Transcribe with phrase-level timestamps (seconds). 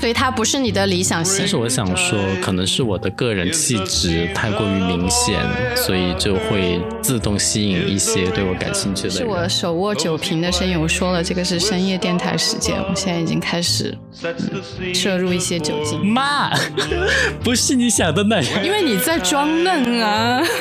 [0.00, 1.38] 所以它不是你的理想型。
[1.38, 5.38] 但是我想说，可能是我的个人气质太过于明显，
[5.76, 9.18] 所以就会自动吸引一些对我感兴趣的人。
[9.18, 16.04] 是我手握酒瓶的声音，我说了，这个是深夜电台时间，我现在已经开始、嗯、摄入一些酒精。
[16.04, 16.50] 妈，
[17.44, 18.64] 不是你想的那样。
[18.64, 20.42] 因为你在装嫩啊。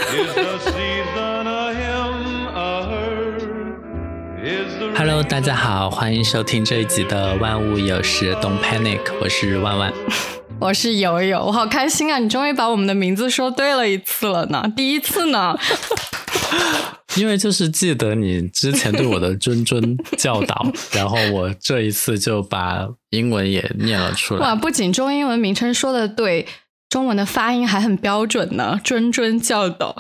[4.96, 9.94] Hello，大家好，欢迎收听这一集的《万物有时 Don't Panic》，我是万万，
[10.60, 12.20] 我是友友，我好开心啊！
[12.20, 15.58] 你终于把我们的名字说对了一次了呢，第一次呢。
[17.18, 24.42] 因为就是记得你之前对我的谆谆教导， 然后我这一次就把英文也念了出来。
[24.42, 26.48] 哇，不仅中英文名称说的对，
[26.90, 29.96] 中文的发音还很标准呢，谆谆教导。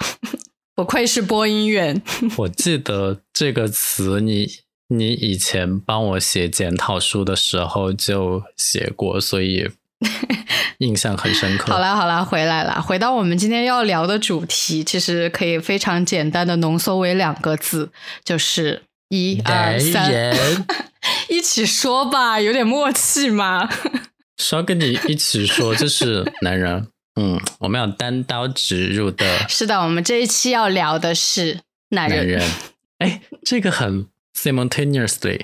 [0.81, 2.01] 不愧是播音员。
[2.37, 4.49] 我记得这个词你，
[4.87, 9.69] 你你以前帮我写检讨书的时候就写过，所以
[10.79, 11.71] 印象很深刻。
[11.71, 17.91] 好啦好啦，回来啦，回到我们今天要聊的主题，其实可以非常简单的浓缩为两个字，
[18.25, 20.11] 就是一二三，
[21.29, 23.69] 一起说吧，有点默契嘛。
[24.37, 26.87] 说跟你一起说，就是男人。
[27.15, 29.25] 嗯，我们要单刀直入的。
[29.49, 31.59] 是的，我们这一期要聊的是
[31.89, 32.19] 男人。
[32.19, 32.49] 男人，
[32.99, 35.41] 哎，这个很 simultaneously，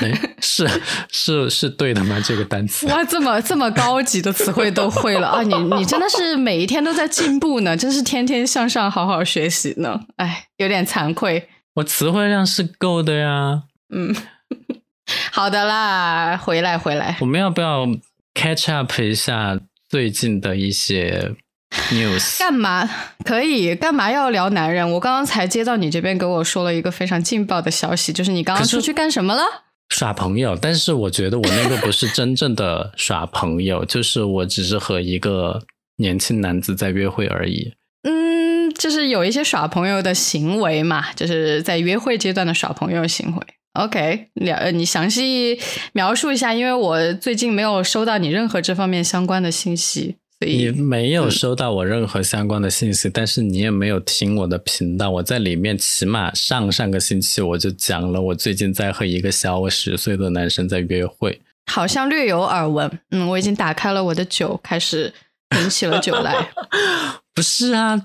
[0.00, 0.66] 哎， 是
[1.10, 2.18] 是是对的吗？
[2.24, 2.86] 这个单词？
[2.86, 5.42] 哇，这么这么高级的词汇都会了啊！
[5.42, 10.00] 你你真的是每一天都在进步呢，真是天天向上，好好学习呢。
[10.16, 11.48] 哎，有点惭愧。
[11.74, 13.64] 我词汇量是够的呀。
[13.94, 14.16] 嗯，
[15.30, 17.16] 好的啦，回来回来。
[17.20, 17.86] 我们要不要
[18.34, 19.58] catch up 一下？
[19.90, 21.34] 最近的一些
[21.90, 22.88] news 干嘛
[23.24, 23.74] 可以？
[23.74, 24.88] 干嘛要聊男人？
[24.92, 29.42] 我刚刚才接到你这边给我说了一个非常劲爆的消息，就是你刚刚出去干什么了？
[29.88, 30.56] 耍朋友。
[30.56, 35.60] 但是我觉得我那个不是真正的耍朋友， 就是我只是和一个
[35.96, 37.74] 年轻男子在约会而已。
[38.08, 43.42] 嗯，就是有一些耍朋友的行为嘛，就是在约会阶段的耍朋友行为。
[43.74, 45.58] OK，了，你详细
[45.92, 55.10] 描述一下，因为我最近没有收到你任何这方面相关的信息，所以你没有收到我任何相关的信息，嗯、但是你也没有听我的频道。
[55.10, 62.90] 我在里面起码上上个星期我就讲了，我最近在和一个小我十岁的男生在约会，好像略有耳闻。
[63.12, 65.14] 嗯，我已经打开了我的酒，开始
[65.50, 66.50] 品起了酒来。
[67.32, 67.98] 不是啊，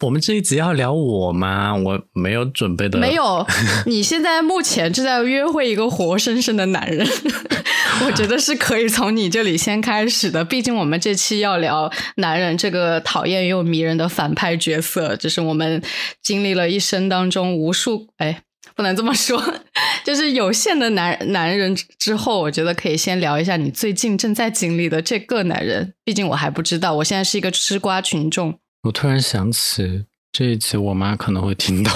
[0.00, 1.74] 我们这一集要聊我吗？
[1.76, 2.98] 我没有准备的。
[2.98, 3.46] 没有，
[3.86, 7.06] 你现在目前正在约会一个活生生的男人，
[8.04, 10.44] 我觉得是可以从你这里先开始的。
[10.44, 15.80] 毕竟我们这期要聊男人这个讨厌又迷人的反派角色，这是我们
[16.20, 18.42] 经历了一生当中无数哎，
[18.74, 19.42] 不能这么说，
[20.04, 25.94] 就是有限的男男人之后，我觉得可以先聊一下你最近正在经历的这个男人。
[26.04, 28.58] 毕竟我还不知道，我现在是一个吃瓜群众。
[28.82, 31.90] 我突然想起这一集，我妈可能会听到。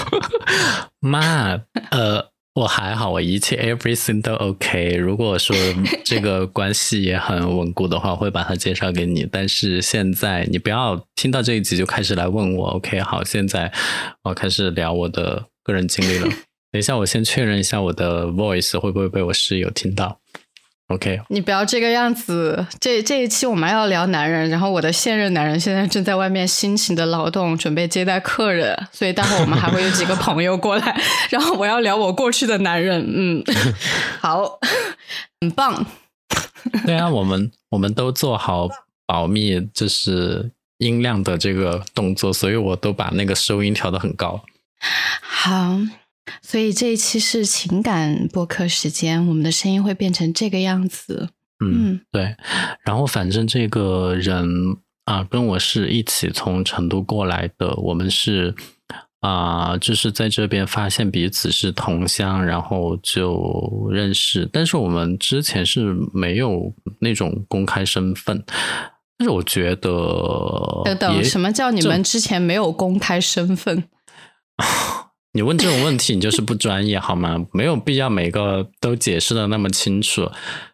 [1.01, 1.59] 妈，
[1.91, 4.95] 呃，我还好，我一切 everything 都 OK。
[4.95, 5.55] 如果说
[6.03, 9.27] 这个关系也很稳固的话，我会把它介绍给你。
[9.29, 12.69] 但是现在你不要听到这一集就开始来问我。
[12.69, 13.71] OK，好，现在
[14.23, 16.27] 我开始聊我的个人经历了。
[16.71, 20.19] 等一下，我先确认一下我的 voice 会不会被我室友听到。
[20.89, 22.65] OK，你不要这个样子。
[22.79, 33.03] 这这一期我们要聊男人，然后我的现任男人现在正在外面辛勤的劳动，准备接待客人，所以待会我们还会有几个朋友过来， 然后我要聊我过去的男人。
[33.07, 33.43] 嗯，
[34.19, 34.59] 好，
[35.41, 35.85] 很棒。
[36.85, 38.67] 对啊，我们我们都做好
[39.05, 44.43] 保密，就是音量的这个动作，所以我都把那个收音调的很高。
[45.21, 45.77] 好。
[46.41, 51.29] 所以这一期是情感播客时间，我们的声音会变成这个样子。
[51.63, 52.35] 嗯，对。
[52.83, 54.47] 然后反正这个人
[55.05, 58.55] 啊，跟我是一起从成都过来的，我们是
[59.19, 64.49] 啊、呃，就是在这边发现彼此是同乡，然后就认识。
[64.51, 68.43] 但是我们之前是没有那种公开身份。
[69.17, 73.83] 但是我觉得，等等，什么叫你们之前没有公开身份？
[75.31, 77.45] 你问这种问题，你就是不专业好吗？
[77.53, 80.29] 没有必要每个都解释的那么清楚。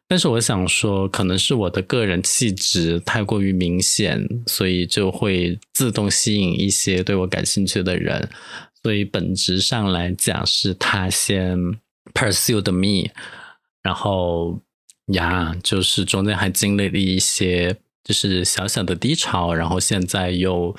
[0.08, 8.30] 但是我想说，可能是我的个人气质太过于明显，所以就会自动吸引一些对我感兴趣的人。
[8.82, 11.58] 所以本质上来讲，是他先
[12.14, 13.10] pursued me，
[13.82, 14.62] 然后
[15.08, 20.74] 呀，就是中间还经历了一些就是小小的低潮，然后现在又。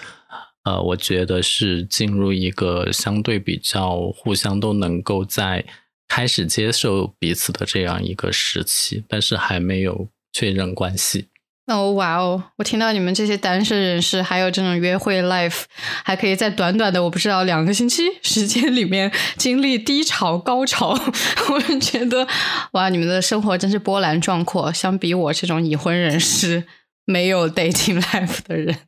[0.67, 5.65] 呃，我觉得是进入一个相对比较互相都能够在
[6.09, 11.29] 开始接受彼此的这样一个时期，但是还没有确认关系。
[11.67, 12.43] 哦哇哦！
[12.59, 15.63] 我听到你们这些单身人士还有这种约会 life，
[16.05, 20.91] 还可以在短短的我不知道两个星期时间里面经历低潮高潮，
[21.51, 22.27] 我就觉得
[22.73, 24.73] 哇，你们的生活真是波澜壮阔。
[24.73, 26.65] 相比我这种已婚人士
[27.05, 28.79] 没有 dating life 的人，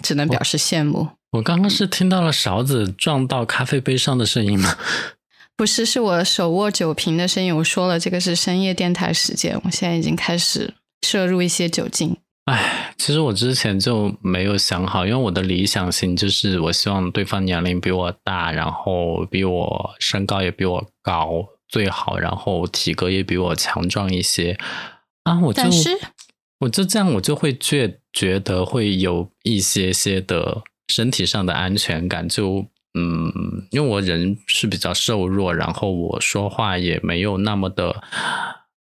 [0.00, 1.08] 只能表示羡慕。
[1.32, 4.76] 我刚刚是听到了勺子撞到咖啡杯上的声音吗？
[5.56, 7.54] 不是，是我手握酒瓶的声音。
[7.56, 10.74] 我说了，这个是深夜电台时间，我现在已经开始。
[11.04, 12.16] 摄入一些酒精。
[12.44, 24.56] 哎，其实我之前就没有想好，因为我的理想型就是我希望对方年龄比我大，然后比我身高也比我高最好，然后体格也比我强壮一些
[25.24, 25.40] 啊。
[25.40, 25.68] 我就
[26.62, 32.28] 我就这样，我就会觉觉得会有一些些的身体上的安全感。
[32.28, 33.32] 就嗯，
[33.70, 38.02] 因为我人是比较瘦弱，然后我说话也没有那么的，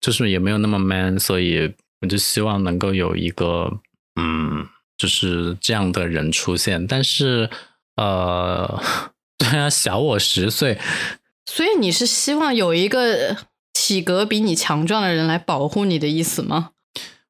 [0.01, 1.73] 就是也没有那么 man，所以。
[2.01, 3.69] 我就希望能够有一个，
[4.15, 4.65] 嗯，
[4.97, 7.49] 就是这样的人出现，但是，
[7.97, 8.81] 呃，
[9.37, 10.79] 对啊，小我十岁，
[11.45, 13.35] 所以你是希望有一个
[13.73, 16.69] 体格比你强壮的人来保护你的意思吗？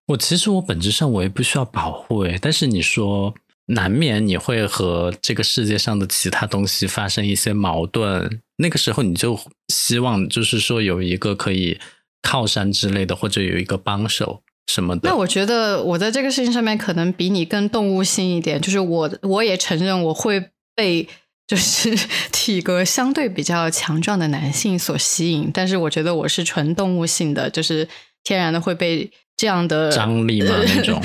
[0.10, 3.34] 我其实我本质上我也不需要保护诶，但是你说
[3.68, 11.80] 难免你会和这个世界上的其他东西发生一些矛盾，那个时候你就希望就是说有一个可以
[12.24, 14.42] 靠山之类的，或者有一个帮手。
[14.68, 15.10] 什么的？
[15.10, 21.08] 那我觉得我在这个事情上面可能比你更动物性一点，就是我我也承认我会被
[21.48, 21.96] 就是
[22.32, 27.88] 体格相对比较强壮的男性所吸引，但是我觉得我是纯动物性的，就是
[28.24, 29.10] 天然的会被
[29.40, 31.02] 这样的张力嘛 那种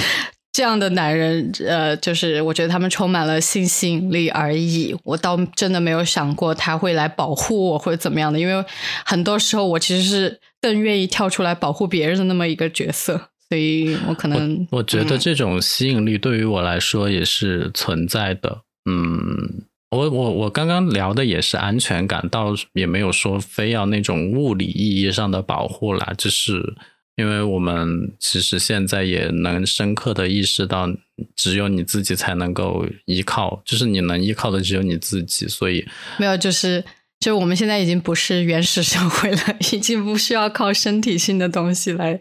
[0.53, 4.93] 这样的男人，呃，就是我觉得他们充满了性吸引力而已。
[5.05, 8.65] 我倒真的没有想过他会来保护我或者怎么样的，因为
[9.05, 13.31] 很多时候我其实是更愿意跳出来保护别人的那么一个角色。
[13.49, 18.63] 所以我可能，我觉得这种吸引力对于我来说也是存在的。
[18.91, 26.13] 嗯，我我我刚刚聊的也是安全感，倒也没有说非要那种物理意义上的保护啦。
[26.17, 26.75] 就是
[27.17, 30.89] 因为我们其实现在也能深刻的意识到，
[31.37, 35.47] 只有你自己才能够依靠，就是你能依靠的只有你自己。
[35.49, 35.87] 所以
[36.19, 36.85] 没有就是。
[37.21, 39.39] 就我们现在已经不是原始社会了，
[39.73, 42.21] 已经不需要靠身体性的东西来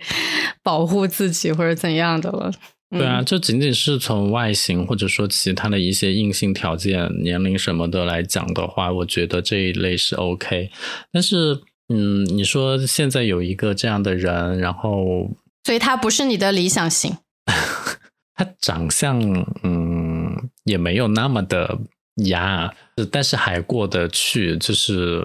[0.61, 2.49] 保护自己或者怎样的了。
[2.89, 10.69] 对啊，就仅仅是从外形或者说其他的一些硬性条件、年龄什么的来讲的话，我觉得这一类是 OK。
[11.11, 11.59] 但是，
[11.93, 15.29] 嗯，你说现在有一个这样的人，然后，
[15.63, 17.17] 所以他不是你的理想型。
[18.35, 19.21] 他长相，
[19.61, 21.79] 嗯，也没有那么的。
[22.25, 22.71] 呀，
[23.11, 25.19] 但是还过得去，就是，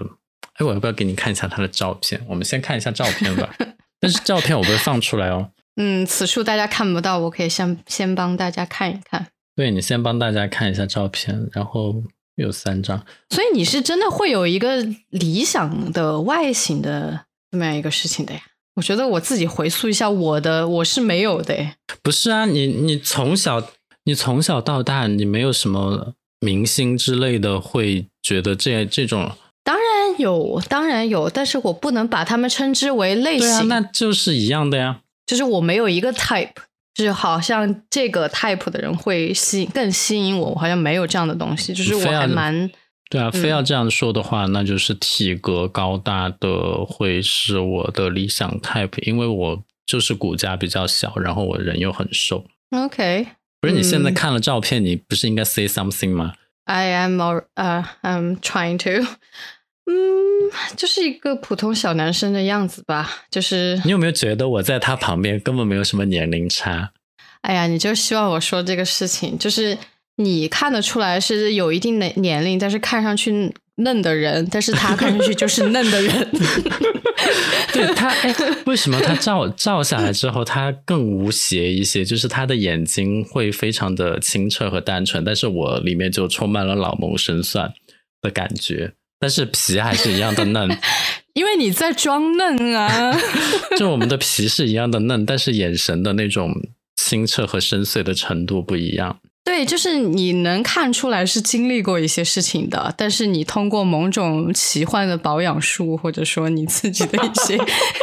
[0.54, 2.18] 哎，我要不要给你看一下他的照片？
[2.26, 3.54] 我们先看一下照片吧。
[4.00, 5.50] 但是照片我不会放出来哦。
[5.76, 9.26] 嗯，此处大家看不到，我可以先先帮大家看一看。
[9.54, 12.02] 对你先帮大家看一下照片，然后
[12.43, 13.05] 有三张。
[13.31, 18.40] 所以你是真的会有一个理想的外形的这么样一个事情的呀？
[18.76, 21.55] 我觉得我自己回溯一下我的，我是没有的。
[22.02, 23.70] 不是啊，你你从小
[24.05, 26.14] 你从小到大你没有什么。
[26.40, 29.32] 明星之类的会觉得这这种
[29.64, 33.49] 当然有，当然有，但是我不能把他们称之为类型。
[33.49, 35.00] 对啊，那就是一样的呀。
[35.26, 36.52] 就是我没有一个 type，
[36.99, 41.73] 就是好像这个 type 的人会吸更吸引我，我好像没有这样的东西。
[41.73, 42.69] 就是我还蛮
[43.09, 52.45] 对啊，非要这样说的话，那就是体格高大的会是我的理想 type，因为我就是骨架比较小，然后我人又很瘦。
[52.73, 53.28] OK。
[53.61, 59.07] 不是你现在看了照片，你不是应该 say something 吗？I am more 呃，I'm trying to，
[59.90, 63.25] 嗯，就是一个普通小男生的样子吧。
[63.30, 66.92] 就是你有没有觉得我在他旁边根本没有什么年龄差？
[67.40, 69.78] 哎呀，你就希望我说这个事情，就是
[70.16, 76.30] 你看得出来是有一定的年龄，但是看上去嫩的人，但是他看上去就是嫩的人。
[77.73, 78.35] 对他，哎，
[78.66, 82.04] 为什么他照照下来之后，他更无邪一些？
[82.04, 87.73] 就是他的眼睛会非常的清澈和单纯，但是我里面就充满了老谋深算
[88.21, 88.92] 的感觉。
[89.20, 90.68] 但是皮还是一样的嫩，
[91.34, 93.18] 因为你在装嫩啊。
[93.76, 96.52] 就我们的皮是一样的嫩，但是眼神的那种
[96.96, 99.18] 清澈和深邃的程度不一样。
[99.44, 107.58] 对，就是你能看出来是经历过一些事情的，但是你通过某种奇幻的保养术，或者说你自己的一些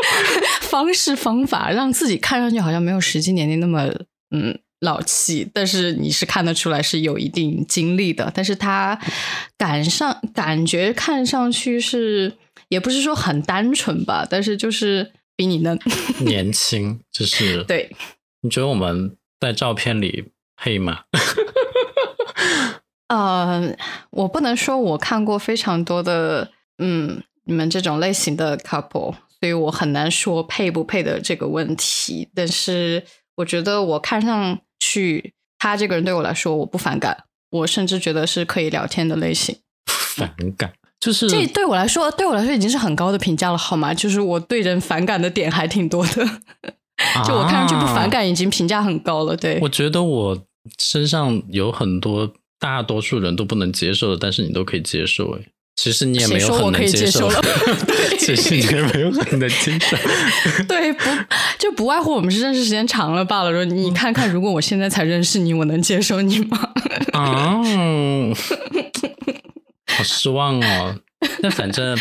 [0.61, 3.85] 方式方法，让自己看上去好像没有实际年龄那么
[4.35, 8.97] 嗯老气，但是你是看得出来是有一定经历的，但是他
[9.57, 12.37] 感上感觉看上去是
[12.69, 15.77] 也不是说很单纯吧，但是就是比你嫩
[16.23, 17.93] 年轻，就是对。
[18.41, 21.01] 你觉得我们在照片里配吗？
[23.09, 23.75] 呃，
[24.11, 32.29] 我不能说我看过非常多的，嗯，你们这种类型的 couple，所以我很难说配不配的这个问题。
[32.35, 33.03] 但是
[33.35, 34.59] 我觉得我看上
[34.95, 39.57] 去他这个人对我来说我不反感，我甚至觉得是可以聊天的类型。
[40.15, 43.93] 反感就是这对我来说，对我来说已经是很高的评价了，好吗？
[43.93, 46.25] 就是我对人反感的点还挺多的，
[47.27, 49.35] 就我看上去不反感已经评价很高了。
[49.35, 50.41] 对，我觉得我
[50.79, 52.33] 身上有很多。
[52.57, 55.37] 大多数人都不能接受的，但是你都可以接受。
[55.37, 55.41] 哎，
[55.75, 57.41] 其实你也没有很能接受了。
[58.17, 59.97] 其实你也没有很能接受。
[60.67, 61.03] 对，不
[61.59, 63.51] 就不外乎我们是认识时间长了罢了。
[63.51, 66.71] 说你看看，如果我现在才认识你，我能接受你吗？
[67.13, 67.61] 啊，
[69.87, 70.99] 好失望哦。
[71.41, 71.97] 那反正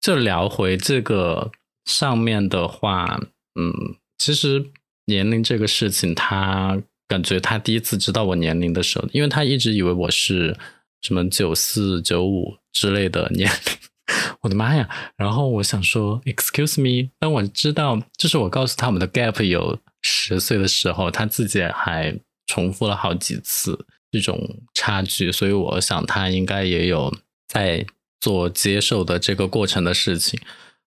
[0.00, 1.50] 就聊回这个
[1.84, 3.20] 上面的话，
[3.60, 4.66] 嗯，其实
[5.06, 6.80] 年龄这个事情，他。
[7.08, 10.56] 感觉他第一次知道我年龄的时候，因为他一直以为我是
[11.02, 13.58] 什么九四九五之类的年龄，
[14.42, 14.88] 我的妈呀！
[15.16, 27.14] 然后我想说，excuse me，当我知道就是我告诉他们的 gap 有十岁的时候，他自己还重复了好几次这种差距，所以我想他应该也有
[27.48, 27.86] 在
[28.20, 30.40] 做接受的这个过程的事情。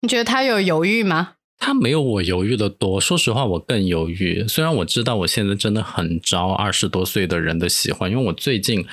[0.01, 1.35] 你觉得他有犹豫吗？
[1.59, 4.45] 他没有我犹豫的多，说实话，我更犹豫。
[4.49, 8.85] 虽然我知道我现在真的很招二十多岁的人的喜欢，因为我最近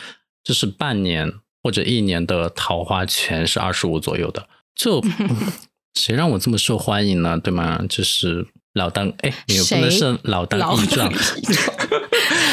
[0.44, 5.04] 就是半年或者一年的桃花全是二十五左右的，就
[5.96, 7.38] 谁让我这么受欢迎呢？
[7.38, 7.84] 对吗？
[7.90, 11.12] 就是老当哎，你不能是老当益壮。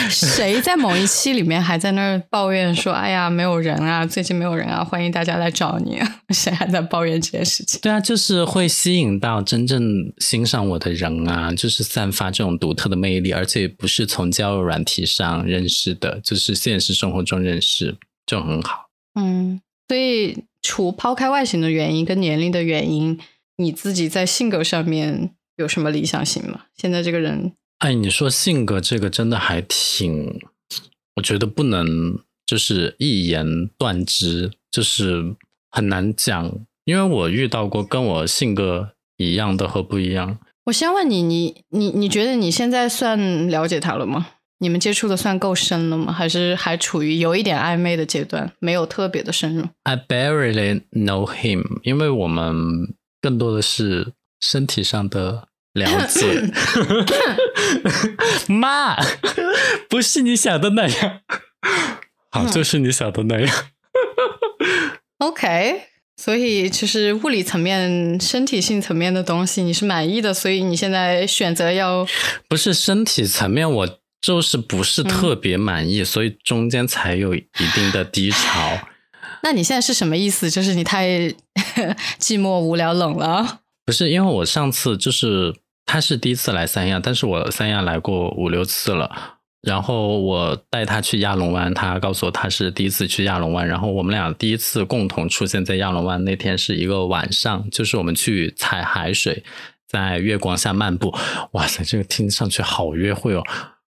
[0.08, 6.00] 谁在某一期里面还在那儿抱怨说：“哎呀，没有人啊，最近没有人啊，欢迎大家来找你。
[6.32, 7.80] ”谁还在抱怨这件事情？
[7.80, 9.82] 对啊，就是会吸引到真正
[10.18, 18.85] 欣赏我的人啊，就是散发这种独特的魅力，而且不是从交友软体上认识的，就是现实生活中认识，就很好。
[19.18, 23.18] 嗯，所以除抛开外形的原因跟年龄的原因，
[23.56, 26.66] 你自己在性格上面有什么理想型吗？
[26.76, 27.52] 现在这个人。
[27.78, 30.40] 哎，你说性格这个真的还挺，
[31.16, 35.34] 我觉得不能就是一言断之，就是
[35.70, 36.52] 很难讲，
[36.84, 40.38] 因为我遇到过跟我性格一样的和不一样。
[40.64, 44.26] 我先问你，你你你觉得你现在算了解他了吗？
[44.58, 46.12] 你们接触的算够深了吗？
[46.12, 55.48] 还是还处于有一点暧昧的阶段，没有特别的深入？I barely know him，因为我们更多的是身体上的。
[55.76, 56.50] 了解，
[58.48, 58.96] 妈，
[59.90, 61.20] 不是你想的那样。
[62.30, 63.54] 好，就是你想的那样。
[65.18, 65.82] OK，
[66.16, 72.08] 所以其实物理层面、身体性层面的东西你是满意的，所以你现在选择要
[72.48, 78.76] 不是身体层面，我就是不是特别满意，所以中间才有一定的低潮。
[79.44, 80.50] 那你现在是什么意思？
[80.50, 81.06] 就是你太
[82.18, 83.60] 寂寞、无聊、冷了？
[83.84, 85.54] 不是，因为我上次就是。
[85.88, 89.08] 他是第一次来三亚，但是我三亚来过五六次了。
[89.62, 93.68] 然后我带他去亚龙湾，他告诉我他是第一次去亚龙湾。
[93.68, 99.44] 然后我们俩第一次共同出现在亚龙湾那天是一个晚上，就是我们去踩海水，
[99.86, 101.16] 在月光下漫步。
[101.52, 103.44] 哇塞，这个听上去好约会哦！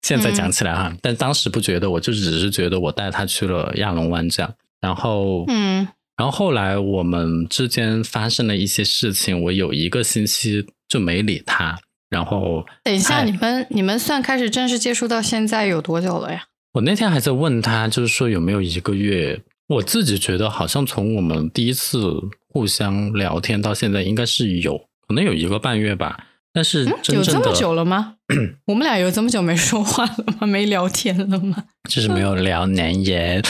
[0.07, 4.53] 现在讲起来哈，但当时不觉得，我就只是觉得我带他去了亚龙湾这样。
[4.79, 10.65] 然后，嗯，然后后来我们之间发生了一些事情，我有一个星期。
[10.89, 11.77] 就没理他，
[12.09, 16.45] 然后等一下，你们你们算开始正式接触到现在有多久了呀？
[16.71, 19.37] 我那天还在问他，就是说有没有一个月？
[19.67, 21.99] 我自己觉得好像从我们第一次
[22.47, 26.26] 互相聊天到现在，应该是有可能有一个半月吧。
[26.53, 28.15] 但是有这么久了吗？
[28.65, 30.47] 我们俩有这么久没说话了吗？
[30.47, 31.65] 没聊天了吗？
[31.89, 33.43] 就是没有聊难言。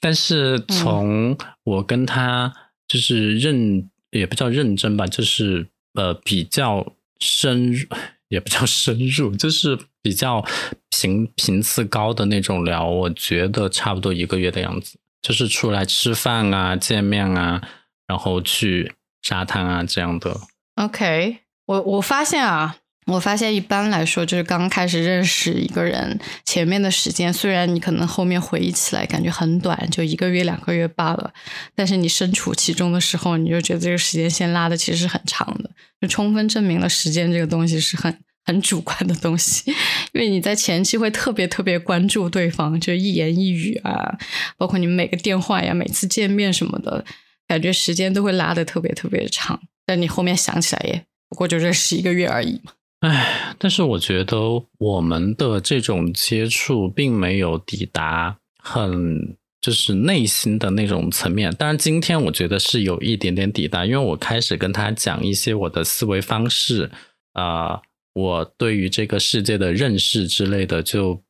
[0.00, 2.52] 但是从我跟他
[2.86, 5.68] 就是认也不叫认真吧，就是。
[5.96, 6.84] 呃，比较
[7.20, 7.86] 深入，
[8.26, 10.44] 也不叫深入，就是比较
[10.90, 17.62] 频频次高的那种聊，我觉得差不多一个月的样子，就是出来吃饭啊、见面啊，
[18.08, 18.92] 然后去
[19.22, 20.36] 沙滩啊这样的。
[20.74, 22.76] OK，我我发现啊。
[23.06, 31.30] 我发现一般来说，就是刚开始认识一个人，前面的时间虽然你可能后面回忆起来感觉很短，就一个月两个月罢了，
[31.74, 39.70] 但是你身处其中的时候，你就觉得这个时间线拉的其实是很长的，就充分证明了时间这个东西是很很主观的东西，
[40.14, 44.16] 因为你在前期会特别特别关注对方，就一言一语啊，
[44.56, 47.04] 包括你们每个电话呀、每次见面什么的，
[47.46, 49.60] 感觉时间都会拉的特别特别长。
[49.84, 51.04] 但你后面想起来也
[51.34, 52.72] 不过就认识一个月而已嘛。
[53.00, 54.38] 唉，但是我觉得
[54.78, 61.52] 我们的这种接触并没有抵达很就是内心的那种层面。
[61.56, 66.90] 当然，今天我觉得是有一点点抵达，因为我开始跟他讲一些我的思维方式
[67.32, 67.82] 啊、
[68.14, 71.20] 我对于这个世界的认识之类的，就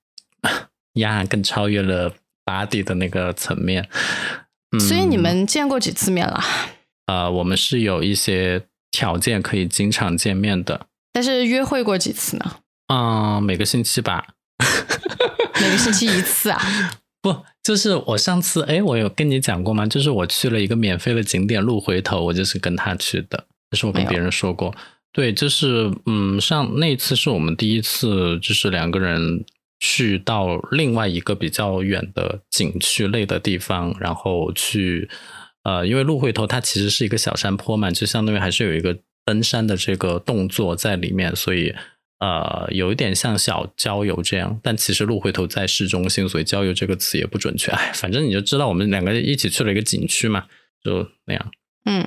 [1.00, 2.12] 呀更超越了
[2.44, 3.88] body 的那个层面。
[4.76, 6.40] 嗯、所以你们见过几次面了？
[7.06, 8.62] 呃，我们是有一些
[8.94, 10.86] 条件可以经常见面的。
[11.12, 12.56] 但是约会过几次呢？
[12.86, 14.28] 嗯，每个星期吧。
[15.60, 16.60] 每个星期一次啊？
[17.20, 19.84] 不，就是我上次哎，我有跟你讲过吗？
[19.86, 23.46] 就是我去了一个免费的景点路回头，我就是跟他去的。
[23.70, 24.72] 这是我跟别人说过。
[25.12, 29.44] 对，就是嗯，上那次是我们第一次，就是两个人
[29.80, 35.08] 去到另外一个比较远的景区类的地方，然后去
[35.64, 41.74] 呃，因为鹿回头它其实是一个小山坡嘛，就相当于还是有一个登山的这个动作在里面，所以
[42.20, 44.60] 呃，有一点像小郊游这样。
[44.62, 47.72] 但其实鹿回头在市中心，所以郊游这个词也不准确。
[47.72, 50.44] 哎，反正你就知道我们两个一起去了一个景区嘛，
[50.82, 51.50] 就那样。
[51.86, 52.06] 嗯，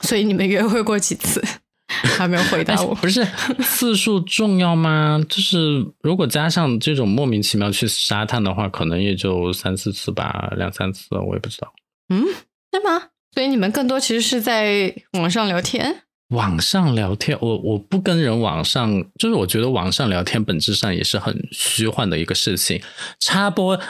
[0.00, 1.42] 所以你们约会过几次？
[1.86, 2.94] 还没有回答我。
[2.96, 3.24] 不是
[3.62, 5.22] 次数重要吗？
[5.28, 11.72] 就是如果加上这种莫名其妙去沙滩的话，可能也就三四次吧，两三次，我也不知道。
[12.08, 12.24] 嗯，
[12.74, 13.10] 对吗？
[13.32, 16.02] 所以你们更多其实是在网上聊天。
[16.30, 22.82] 网上聊天，我我不跟人网上，就是我觉得网上聊天本质上也是很虚幻的一个事情。
[23.20, 23.80] 插播，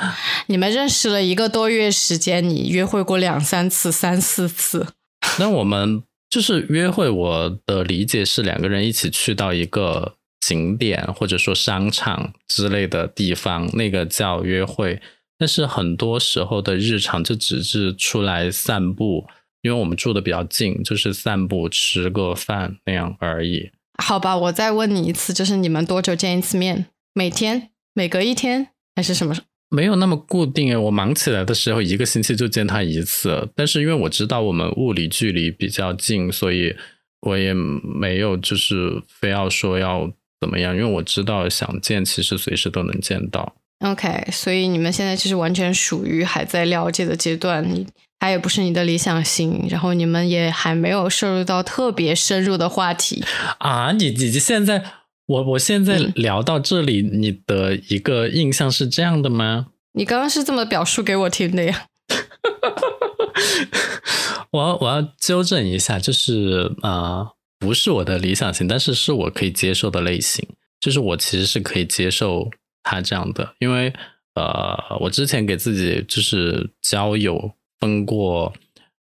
[0.49, 4.89] 你们认识了一个多月时间，你约会过两三次、三四次。
[5.41, 15.01] 那我们就是约会，我的理解是两个人一起去到一个景点或者说商场之类的地方，那个叫约会。
[15.39, 19.27] 但是很多时候的日常就只是出来散步。
[19.63, 23.71] 因为我们住的比较近，就是散步、吃个饭那样而已。
[23.97, 26.85] 好吧，我再问你一次，就是你们多久见一次面？
[27.15, 29.35] 每天、每隔一天，还是什么？
[29.71, 30.77] 没有那么固定诶。
[30.77, 33.49] 我忙起来的时候，一个星期就见他一次。
[33.57, 36.77] 但是因为我知道我们物理距离比较近，所以
[37.23, 40.77] 我也没有就是非要说要怎么样。
[40.77, 43.57] 因为我知道想见，其实随时都能见到。
[43.85, 47.87] OK，所以你们现在其实完全属于还在了解的阶段，你
[48.19, 53.23] 它也不是你的理想型，然后你们也还没有摄入到特别深入的话题
[53.59, 53.93] 啊。
[53.93, 54.83] 你你现在，
[55.27, 59.67] 我我现在聊到这里，嗯、你的一个印象是这样的吗？
[59.93, 61.85] 你刚刚是这么表述给我听的呀。
[64.53, 70.49] 我要我要纠正一下，就是啊、呃，不是我的理想型，但是是我可以接受的类型，
[70.81, 72.49] 就是我其实是可以接受。
[72.85, 73.93] 他这样的，因为
[74.35, 78.53] 呃，我之前给自己就是交友分过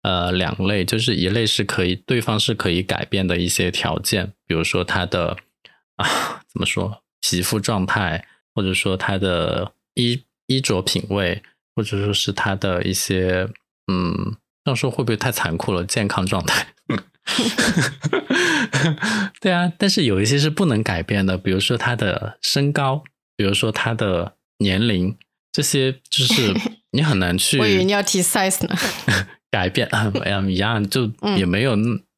[0.01, 5.37] 呃两类，就是一类是可以对方是可以改变的一些条件，比如说他的
[5.97, 11.41] 啊怎么说皮肤状态，或者说他的衣衣着品味，
[11.75, 13.47] 或者说是他的一些
[13.91, 15.85] 嗯，这样说会不会太残酷了？
[15.85, 16.67] 健康状态。
[19.39, 23.03] 对啊，但是有一些是不能改变的，比如说他的身高。
[23.39, 25.15] 比如说他的年龄，
[25.49, 26.53] 这些就是
[26.91, 27.57] 你很难去。
[27.57, 28.75] 我以为你要提 size 呢。
[29.49, 30.11] 改变啊，
[30.45, 31.77] 一样就 也没有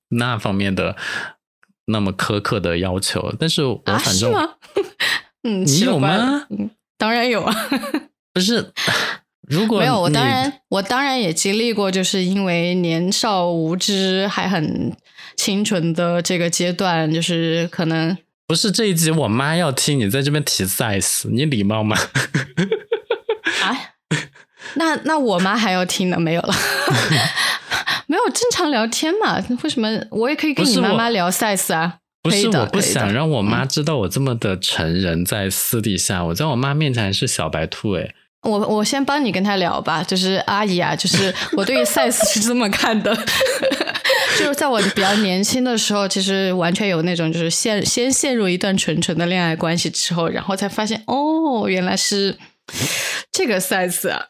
[0.10, 0.96] 那方面的
[1.86, 3.32] 那么苛刻的要求。
[3.38, 4.56] 但是我反正，啊、
[5.44, 6.48] 嗯，你有吗？
[6.50, 7.56] 嗯，当然有啊。
[8.34, 8.74] 不是，
[9.48, 14.98] 如果没有，我当然我当然也经历过，就是因为年少无知还很
[15.38, 18.18] 清纯的这个阶段，就是可能。
[18.52, 21.96] 不是这一集，我妈要听你在这边提 size，你礼貌吗？
[23.64, 23.72] 啊，
[24.76, 26.20] 那那我妈还要听呢？
[26.20, 26.54] 没有了，
[28.08, 29.42] 没有正常聊天嘛？
[29.64, 32.00] 为什么我也可以跟你妈妈聊 size 啊？
[32.22, 38.16] 不是我不想让我妈知道我这么的成人，在私底下，我在我妈面前还是小白兔哎、欸。
[38.42, 43.18] 我我先帮你跟她聊吧，就是阿姨啊，就是我对于 size 是这么看的。
[44.40, 52.38] 就是在我比较年轻的时候，其实完全有那种就是陷先陷入一段纯纯的恋爱关系之后，然后才发现哦，原来是
[53.32, 54.26] 这个 size 啊，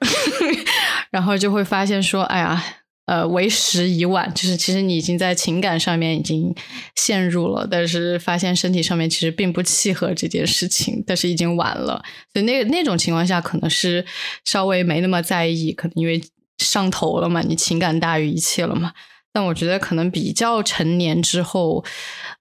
[1.11, 2.63] 然后就会发现说，哎呀，
[3.05, 6.53] 呃，为时已晚，就是其实你已经在情感上面已经
[6.95, 14.05] 陷入了，但是发现身体上面其实并不契合这件事情，但是已经晚了，所以那那种情况下可能是
[14.45, 16.21] 稍微没那么在意，可能因为
[16.57, 18.93] 上头了嘛，你情感大于一切了嘛。
[19.33, 21.83] 但我觉得可能比较成年之后，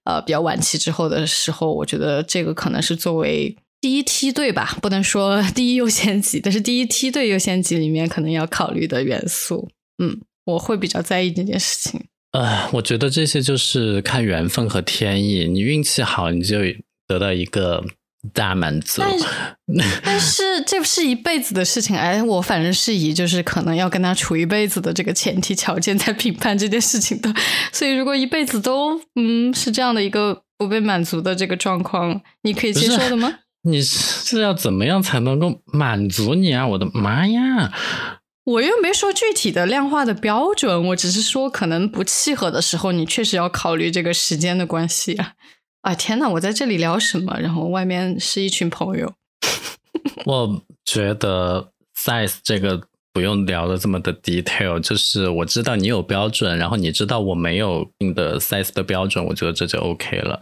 [0.03, 9.69] 呃，比较晚期之后的时候，我觉得这个可能是作为第一梯队吧，不能说 第一优先级，但是第一梯队优先级里面可能要考虑的元素。
[10.03, 12.01] 嗯，我会比较在意这件事情。
[12.31, 16.59] 呃，我觉得这些就是看缘分和天意，你运气好，你就
[17.07, 17.83] 得到一个
[18.33, 19.01] 大满足。
[19.01, 19.25] 但是，
[20.03, 21.95] 但是这是一辈子的事情。
[21.95, 27.33] 哎，我反正是以就是可能要跟他处一辈子的这个前提条件在评判这件事情的。
[27.71, 33.39] 所以，如果一辈子都嗯是这样的一个不被满足的这个状况，你可以接受的吗？
[33.63, 36.67] 你是要怎么样才能够满足你啊？
[36.67, 37.71] 我的妈呀！
[38.43, 45.33] 我又没说具体的量化的标准，我只是说可能不契合的时候，你确实要考虑这个时间的关系啊！
[45.81, 47.37] 啊天呐，我在这里聊什么？
[47.39, 49.13] 然后外面是一群朋友。
[50.25, 60.39] 我觉得 size 这个不用聊的这么的 detail，就是我知道你有标准，然后你知道我没有定的 size 的标准，我觉得这就 OK 了。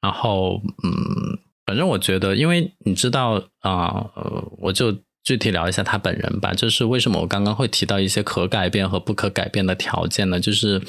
[0.00, 4.96] 然后嗯，反正我觉得，因为你知道啊，呃，我就。
[5.28, 10.40] 具体聊一下他本人吧，就是为什么我刚刚会提到一些可改变和不可改变的条件呢？
[10.40, 10.80] 就是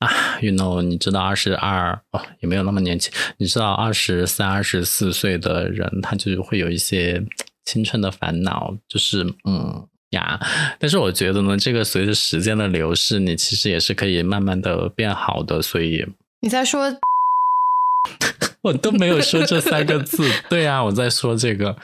[0.00, 7.22] 啊，you know，你知道二十二哦，也没有那么年轻，你知道二十三、二十四岁的人，他就会有一些
[7.64, 10.40] 青春的烦恼，就是嗯呀。
[10.80, 15.62] 但是我觉得呢，这个随着时间的流逝，你其实也是可以慢慢的变好的。
[15.62, 16.04] 所以
[16.42, 16.92] 你在说，
[18.62, 21.76] 我都没有说这三个字，对啊，我在说这个。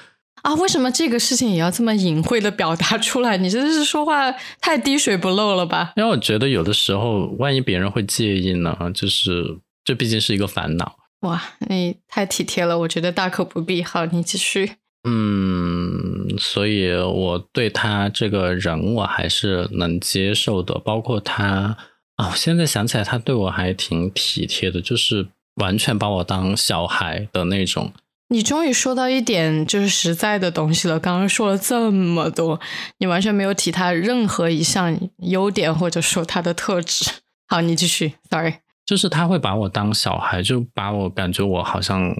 [0.46, 3.36] 啊，为什么这个事情也要这么隐晦的表达出来？
[3.36, 4.30] 你真的是说话
[4.60, 5.92] 太滴水不漏了吧？
[5.96, 8.78] 因为我觉得有的时候，万一别人会介意呢？
[8.94, 10.98] 就是这毕竟是一个烦恼。
[11.22, 13.82] 哇，你太体贴了，我觉得大可不必。
[13.82, 14.74] 好，你继续。
[15.02, 20.78] 嗯，所以我对他这个人，我还是能接受的。
[20.78, 21.76] 包括他
[22.14, 27.92] 啊，我现在想起来，他对我还挺体贴的，就是完全把我当小孩的那种。
[28.28, 30.98] 你终于说到一点就是实在的东西了。
[30.98, 32.58] 刚刚说了这么多，
[32.98, 37.08] 你完全没有提他任何一项优点，或者说他的特质。
[37.46, 38.14] 好，你继续。
[38.28, 42.12] Sorry，就是他会把我当小孩，就把我感觉我好像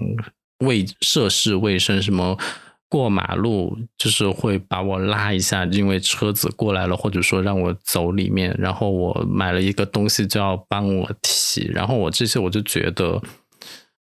[0.59, 2.37] 卫涉世未深，什么
[2.87, 13.21] 过马路就是会把我拉一下，因为车子过来了，或者说让我走里面，然后我买了一个东西就要帮我提，然后我这些我就觉得。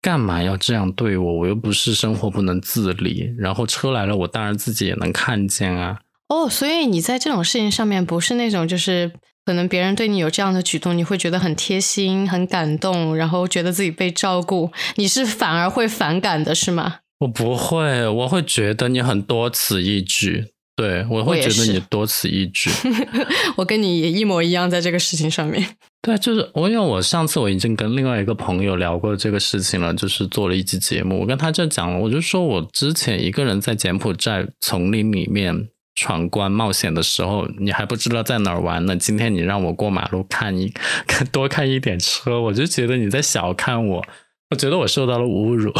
[0.02, 1.34] 干嘛要这样对我？
[1.40, 6.00] 我又不是生活不能自理，然后车来了，我当然自己也能看见啊。
[6.30, 9.12] 哦，所以你在这种事情上面不是那种，就是
[9.44, 17.00] 可能别人对你有这样的举动，你会觉得很贴心、很感动，然后觉得自己被照顾，你是反而会反感的，是吗？
[17.20, 20.46] 我不会，我会觉得你很多此一举。
[20.80, 22.70] 对，我会觉得你多此一举。
[23.58, 25.76] 我跟你一模一样，在这个事情上面。
[26.02, 38.96] 对，就是我，因为我上次我已经跟另外一个朋友聊过这个事情了，就是做了一期节目，我跟他就讲了，我就说我之前一个人在柬埔寨丛林里面闯关冒险的时候，你还不知道在哪儿玩呢。
[38.96, 40.72] 今天你让我过马路看一
[41.06, 44.06] 看多看一点车，我就觉得你在小看我，
[44.52, 45.74] 我觉得我受到了侮辱。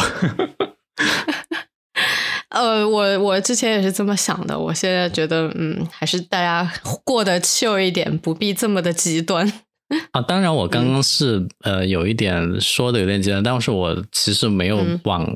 [2.60, 6.70] 呃，我我之前也是这么想的，我现在觉得，嗯，还是大家
[7.02, 9.50] 过得秀一点，不必这么的极端。
[10.12, 15.26] 啊，当然，我刚刚是呃有一点说的有点极端，但是我其实没有往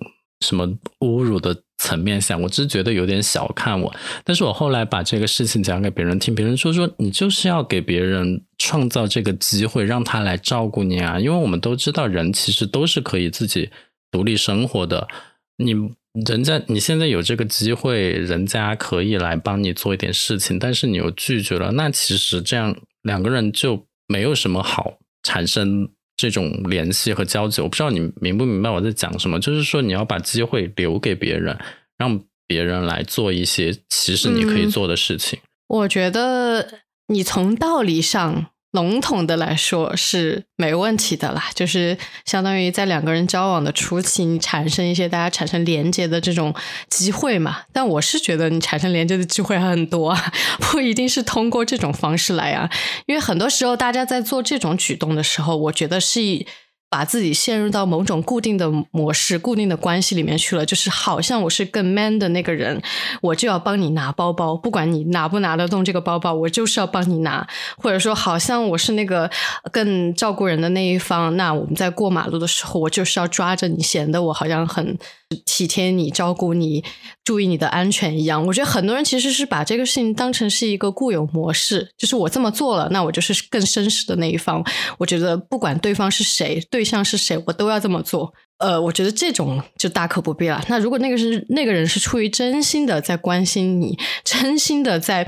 [0.44, 0.68] 什么
[1.00, 3.90] 侮辱的层面想，我只是觉得有点小看我。
[4.22, 13.70] 但是我后来把这个事情讲给别人听，别人说说你就是要给别人创造这个机会，让他来照顾你啊，因为我们都知道人其实都是可以自己
[14.10, 15.08] 独立生活的，
[15.56, 15.74] 你。
[16.14, 27.60] 人家你现在有这个机会，人家可以来帮你做一点事情，但是你又拒绝了，那其实这样两个人就没有什么好产生这种联系和交集。
[27.60, 31.58] 我不知道你明不明白我在讲什么，就是说你要把机会留给别人，
[31.98, 35.40] 让别人来做一些其实你可以做的事情。
[35.66, 38.53] 我觉得你从道理上。
[38.74, 46.52] 笼统的来说是没问题的啦，就是相当于在两个人交往的初期，你产生一些大家产生连接的这种
[46.90, 47.62] 机会嘛。
[47.72, 52.68] 但我是觉得你产生连接的机会很多啊， 不一定是通过这种方式来啊，
[53.06, 56.46] 因为很多时候大家在做这种举动的时候，我觉得是以。
[56.88, 62.80] 把自己陷入到某种固定的模式、固定的关系里面去了，就是好像我是更 man 的那个人，
[63.20, 67.44] 我就要帮你拿包包，不管你拿不拿得动这个包包，我就是要帮你拿。
[67.76, 69.28] 或者说，好像我是那个
[69.72, 74.96] 更照顾人的那一方，那我们在过马路的时候，我就是要抓着你，显得我好像很
[75.44, 76.84] 体贴你、照顾你、
[77.24, 78.46] 注意你的安全一样。
[78.46, 84.64] 我觉得很多人其实是把这个事情当成是一个固有模式，就是我这么做了，那我就是更绅士的那一方。
[84.98, 86.84] 我觉得不管对方是谁，对。
[86.84, 88.30] 象是谁，我都要这么做。
[88.58, 90.62] 呃，我觉得这种就大可不必了。
[90.68, 95.26] 那如果那个是那个人是出于真心的在关心你，真心的在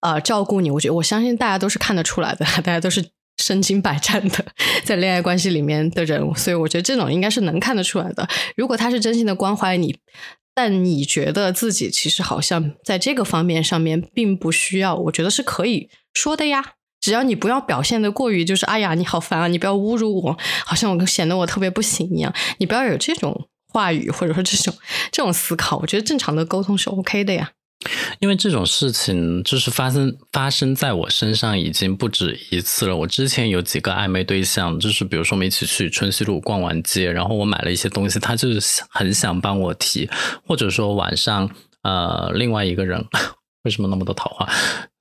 [0.00, 3.04] 呃照顾你，我觉得我相信大家都是看得出来的，大家都是
[3.38, 4.44] 身经百战的
[4.84, 8.28] 在恋爱关系里面的人，所以我觉得这种应该是能看得出来的。
[8.56, 9.96] 如果他是真心的关怀你，
[10.54, 16.74] 但你觉得自己其实好像在这个方面上面并不需要，我觉得是可以说的呀。
[17.00, 24.72] 只要你不要表现的过于就是哎呀你好烦啊，你不要侮辱我，好像我显得我特别不行一样，你不要有这种话语或者说这种
[25.12, 27.50] 这种思考，我觉得正常的沟通是 OK 的呀。
[28.20, 32.96] 因为这种事情就是发生发生在我身上已经不止一次了。
[32.96, 40.08] 我之前有几个暧昧对象，就是比如说我们一起去春熙路逛完街，然后我买了一些东西，他就是很想帮我提，
[40.46, 41.50] 或者说晚上
[41.82, 43.04] 呃另外一个人
[43.64, 44.48] 为什么那么多桃花？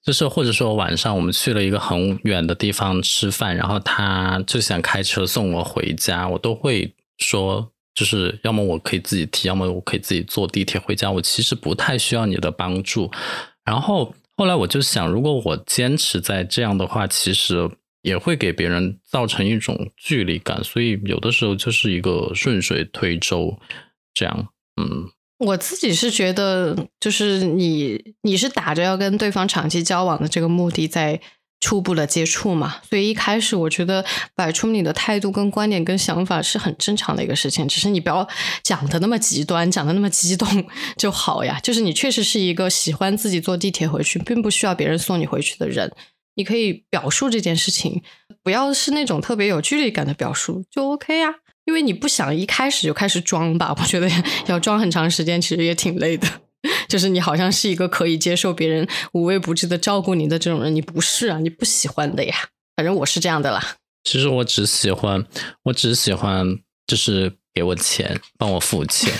[0.05, 11.11] 就是或者说晚上我们去了一个很远的地方吃饭，然后他就想开车送我回家，我都会说，就是要么我可以自己提，要么我可以自己坐地铁回家。
[11.11, 13.11] 我其实不太需要你的帮助。
[13.63, 17.69] 然后后来我就想，如果我坚持在这样的话，其实
[18.01, 20.63] 也会给别人造成一种距离感。
[20.63, 23.59] 所以有的时候就是一个顺水推舟，
[24.13, 24.49] 这样，
[24.81, 25.09] 嗯。
[25.39, 31.19] 我自己是觉得，就是你你是打着要跟对方长期交往的这个目的在
[31.63, 34.03] 初步的接触嘛，所以一开始我觉得
[34.35, 38.27] 摆出你的态度、跟观点、跟想法是很正常的一个事情，只是你不要
[38.61, 40.45] 讲的那么极端，讲的那么激动
[40.97, 41.57] 就好呀。
[41.63, 45.89] 就是你确实是一个喜欢自己坐地铁回去，并不需要别人送你回去的人，
[46.35, 48.03] 你可以表述这件事情，
[48.43, 51.35] 不要是那种特别有距离感的表述，就 OK 呀。
[51.63, 54.11] 因为你不想一开始就开始装吧，我觉得
[54.47, 56.27] 要装很长时间，其实也挺累的。
[56.87, 62.35] 就是你好像是一个可以接受别人无微不至的照顾你的这种人，你不是啊，你不喜欢的呀。
[62.75, 63.75] 反正我是这样的啦。
[64.03, 65.25] 其实我只喜欢，
[65.63, 69.13] 我只喜欢就是给我钱，帮我付钱，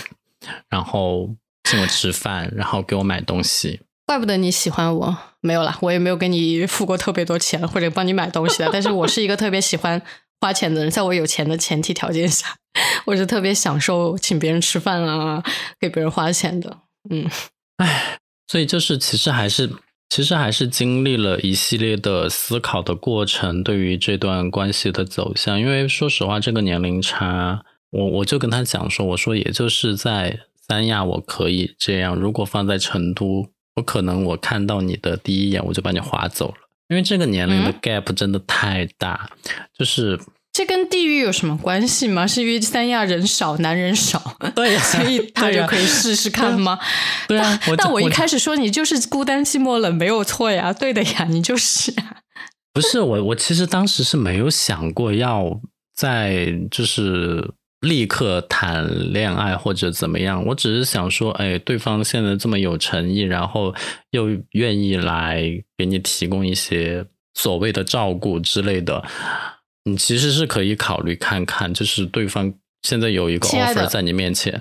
[0.68, 1.30] 然后
[1.64, 3.80] 请我吃饭，然后给我买东西。
[4.06, 8.68] 怪不得你喜欢我，没有啦，我也没有给你付过特别多钱或者帮你买东西的。
[8.72, 10.02] 但是我是一个特别喜欢。
[10.40, 12.54] 花钱的人，在我有钱的前提条件下，
[13.06, 15.42] 我是特别享受请别人吃饭啊，
[15.80, 16.80] 给别人花钱的。
[17.10, 17.28] 嗯，
[17.76, 19.70] 唉，所以就是其实还是
[20.08, 25.60] 其实还是经历了一系列的思考的过程，对于这段关系的走向。
[25.60, 36.54] 因为说实话，这个年龄差，我我就跟他讲说，我说也就是在三亚我可以这样，如果放在成都，我可能我看到你的第一眼我就把你划走了，
[36.88, 39.30] 因为这个年龄的 gap 真的太大，
[39.76, 40.18] 就是。
[40.54, 42.24] 这跟地域有什么关系吗？
[42.24, 46.78] 是因为三亚人少，男人少，对，所以他就可以试试看吗？
[47.26, 51.92] 对啊，但我一开始说你就是孤单寂寞冷，没有错呀，对的呀， 你就是。
[52.72, 55.60] 不是我，我其实当时是没有想过要
[55.96, 63.74] 在就是立刻谈恋爱或者怎么样，我只是想说，哎，对方现在这么有诚意，然后
[64.10, 65.42] 又愿意来
[65.76, 69.04] 给你提供一些所谓的照顾之类的。
[69.84, 74.60] 你其实是可以考虑看看，就是对方现在有一个 offer 在你面前。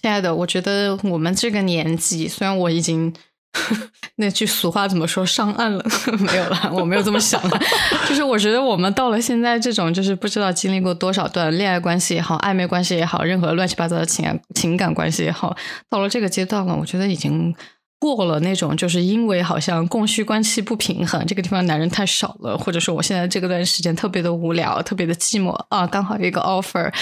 [0.00, 3.12] 亲爱的，我觉得我们这个年纪，虽然我已经
[4.16, 5.84] 那句俗话怎么说上岸了，
[6.18, 7.40] 没有了，我没有这么想。
[8.08, 15.56] 就是我觉得我们到了现在这种，就是不知道经历过多少段恋爱关系也好，暧昧关系也好，任何乱七八糟的情感情感关系也好，
[15.88, 17.54] 到了这个阶段了，我觉得已经。
[18.04, 26.92] 过了那种，就是因为好像供需关系不平衡，这个地方男人太少了，或者说我现在这个段时间特别的无聊，特别的寂寞啊，刚好有一个 offer，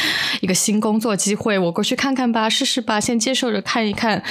[0.40, 4.22] 一个新工作机会，我过去看看吧，试试吧，先接受着看一看。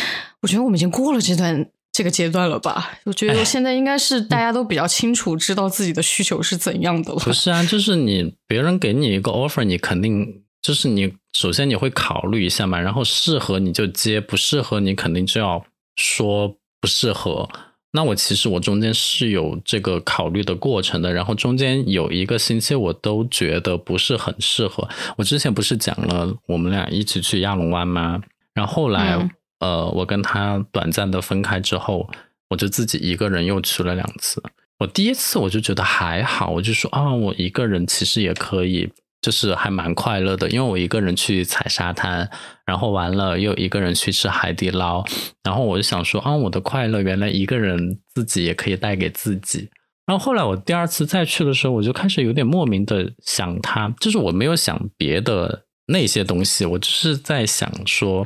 [0.42, 2.94] 我觉得我们已经过了这段这个阶段了吧？
[3.04, 7.20] 我觉得现在应该是大家都比较清楚，知道自己的需求是怎样的了。
[7.26, 15.66] 不是啊，就是你别人给你一个 offer，你肯定就是你首先你会考虑一下嘛，然后适合你就接，不适合你肯定就要
[15.98, 16.56] 说。
[16.82, 17.48] 不适合，
[17.92, 24.90] 那我其实我中间是有这个考虑的过程的，然后中间有一个星期我都觉得不是很适合。
[25.18, 28.20] 我之前不是讲了我们俩一起去亚龙湾吗？
[28.56, 32.10] 然后后来呃，我跟他短暂的分开之后，
[32.50, 34.42] 我就自己一个人又去了两次。
[34.80, 38.90] 我第一次我就觉得还好，我就说啊，我一个人其实也可以。
[39.22, 42.28] 就是还蛮快乐的，因为我一个人去踩沙滩，
[42.66, 45.06] 然后完了又一个人去吃海底捞，
[45.44, 49.70] 然后我就想说啊，我的快乐原来一个人自己也可以带给自己。
[50.08, 58.26] 然后后来我第二次再去的时候，我就开始有点莫名的想他，就是我没有想别的那些东西，我只是在想说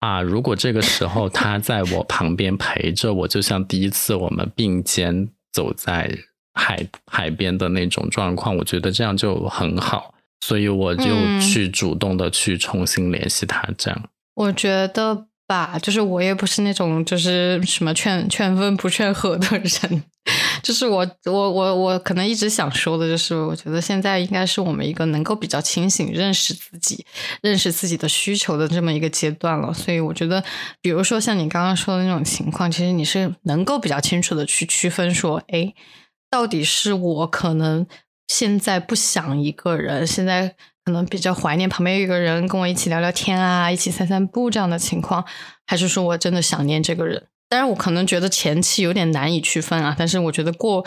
[0.00, 6.12] 啊，如果这个时候他在我旁边陪着我，就像第一次我们并肩走在。
[6.58, 11.04] 海海边的那种状况，我觉得这样就很好，所以我就
[11.40, 13.62] 去主动的去重新联系他。
[13.78, 20.04] 这样，我觉得吧，就是我也不是那种就是什么劝劝分不劝和的人，
[20.62, 27.06] 就是我我我我可能一直想说的，就是我觉得现在应该是我们一个能够比较清醒认识自己、
[27.40, 29.72] 认识自己的需求的这么一个阶段了。
[29.72, 30.44] 所以我觉得，
[30.82, 35.72] 比如说像你刚刚说的那种情况，其实你是能够比较清楚的去区分说，哎，
[36.30, 37.86] 到底是我可能
[38.26, 45.24] 现在不想一个人，现在可能比较怀念旁边有一个人跟我一起聊聊天啊，一起散散步这样的情况，
[45.66, 47.26] 还是说我真的想念这个人？
[47.48, 50.84] 当然，我可能觉得前期有点难以区分啊，但是我觉得过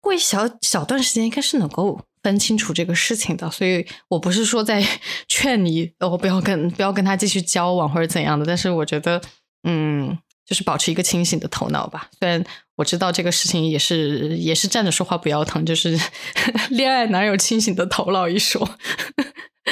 [0.00, 3.50] 过一小小段时间应该是能够分清楚这个事情的。
[3.50, 4.82] 所以我不是说在
[5.28, 9.20] 劝你哦不要跟不要跟他继续交往或者怎样的，但是我觉得
[9.64, 10.18] 嗯，
[10.52, 12.10] 就是保持一个清醒的头脑吧。
[12.20, 12.44] 虽然
[12.76, 15.98] 我知道这个事情也是也是站着说话不腰疼，就是
[16.68, 18.60] 恋爱哪有清醒的头脑一说。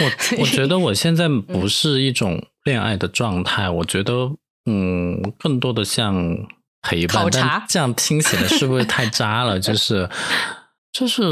[0.00, 4.32] 我我觉得我现在不是一种恋爱的状态，我觉得。
[4.66, 6.36] 嗯，更多的像
[6.82, 9.58] 陪伴，但这样听起来是不是太渣了？
[9.58, 10.08] 就是，
[10.92, 11.22] 就是，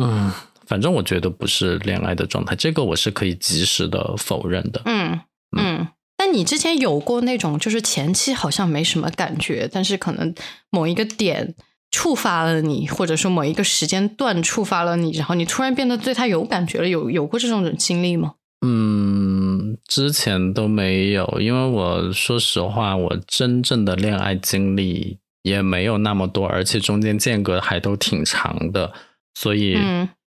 [0.00, 0.30] 嗯，
[0.64, 4.80] 反正我觉得不是恋爱的状态，这个我是可以及时的否认的。
[4.84, 5.20] 嗯
[5.58, 5.88] 嗯，
[6.24, 10.34] 但你之前有过那种，就是前期好像没什么感觉，但是可能
[10.70, 11.54] 某一个点
[11.90, 18.36] 触发了你，或者说某一个时间段触发了你，然后你突然变得对他有感觉了，有有过这种经历吗？
[18.64, 28.94] 嗯，之前都没有，因为我说实话，我真正的恋爱经历也没有那么多，而且中间间隔还都挺长的，
[29.34, 29.76] 所以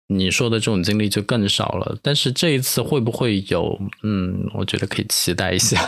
[0.08, 1.98] 你说的这种经历就更少了。
[2.02, 3.80] 但是这一次会不会有？
[4.04, 5.80] 嗯，我觉得可以期待一下。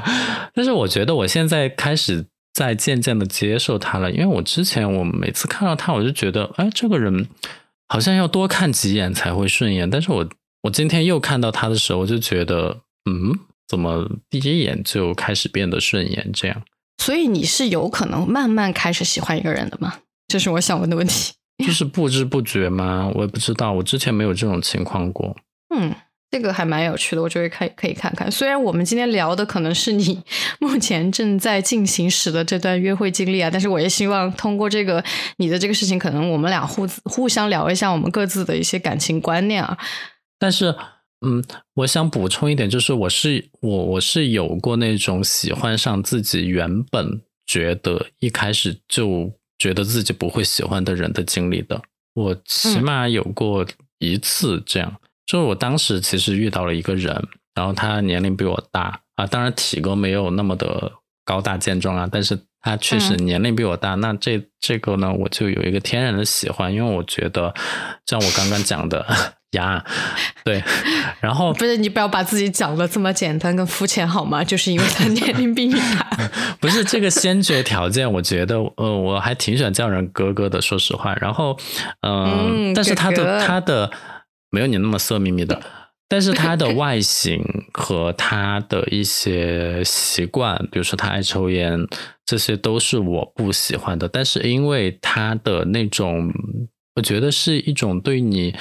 [0.54, 7.28] 但是我觉得我现在开始在渐渐的接受他了，因为我之前我每次看到他，我就觉得，哎，这个人
[7.88, 10.28] 好像要多看几眼才会顺眼，但是我。
[10.62, 13.32] 我今天又看到他的时候，我就觉得，嗯，
[13.68, 16.32] 怎么第一眼就开始变得顺眼？
[16.32, 16.62] 这样，
[17.00, 19.98] 所以你是有可能慢慢开始喜欢一个人的吗？
[20.26, 21.34] 这是我想问的问题。
[21.66, 23.10] 就是不知不觉吗？
[23.14, 25.36] 我也不知道，我之前没有这种情况过。
[25.74, 25.92] 嗯，
[26.30, 28.30] 这个还蛮有趣的，我觉得可以可以看看。
[28.30, 30.22] 虽然我们今天聊的可能是你
[30.60, 35.02] 目前正在进行时的这段约会经历啊，但是我也希望通过这个
[35.38, 39.76] 你的这个事情，可能我们俩互互相聊一下我们各自的一些感情观念啊。
[40.38, 40.74] 但是，
[41.26, 41.42] 嗯，
[41.74, 51.80] 我想补充一点，就是我是我我是有过那种喜欢上自己原本觉得一开始就觉得自己不会喜欢的人的经历的。
[52.14, 53.66] 我起码有过
[53.98, 60.92] 一次这样，就是我当时其实遇到了一个人，然后他年龄比我大啊，当然体格没有那么的
[61.24, 63.94] 高大健壮啊，但是他确实年龄比我大。
[63.96, 67.54] 那这这个呢，我就有一个天然的喜欢，因为我觉得
[68.06, 69.34] 像我刚刚讲的。
[69.52, 69.82] 呀，
[70.44, 70.62] 对，
[71.20, 74.44] 然后不是你不要把自己讲的这么简单跟肤浅好吗？
[74.44, 76.30] 就是因为他 年龄比你大，
[76.60, 78.10] 不是这个先决条件。
[78.12, 81.14] 我觉得，呃，我还挺喜欢叫人哥哥的，说实话。
[81.14, 81.58] 然后，
[82.02, 83.90] 嗯，但是他的他的
[84.50, 85.58] 没有你那么色眯眯的，
[86.08, 91.86] 但是他的外形和他的一些习惯，比如说他爱抽烟，
[92.26, 94.06] 这些都是我不喜欢的。
[94.06, 96.30] 但是因为他的那种，
[96.96, 98.54] 我觉得是一种对你。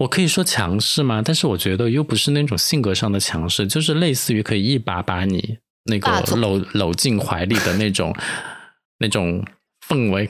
[0.00, 1.20] 我可以说强势吗？
[1.22, 8.14] 但是我觉得又不是那种性格上的强势，就是类似于可以一把把你那个搂搂进怀里的那种
[9.00, 9.44] 那种
[9.86, 10.26] 氛围。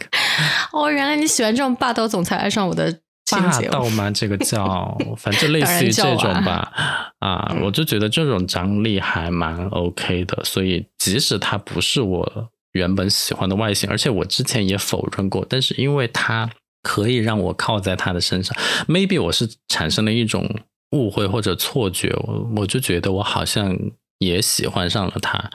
[0.73, 2.99] 哦，原来你喜欢这种霸道总裁爱上我的
[3.31, 4.11] 霸道吗？
[4.11, 6.73] 这个 叫反正类似于这种吧。
[7.21, 10.43] 啊，我就觉得这种张力还蛮 OK 的。
[10.43, 16.51] 所以即使他不是我原本喜欢的外形，而且我之前也否认过，但是因为他。
[16.83, 18.57] 可以让我靠在他的身上
[18.89, 20.49] ，maybe 我是产生了一种
[20.93, 23.77] 误会或者错觉，我我就觉得我好像
[24.19, 25.51] 也喜欢上了他。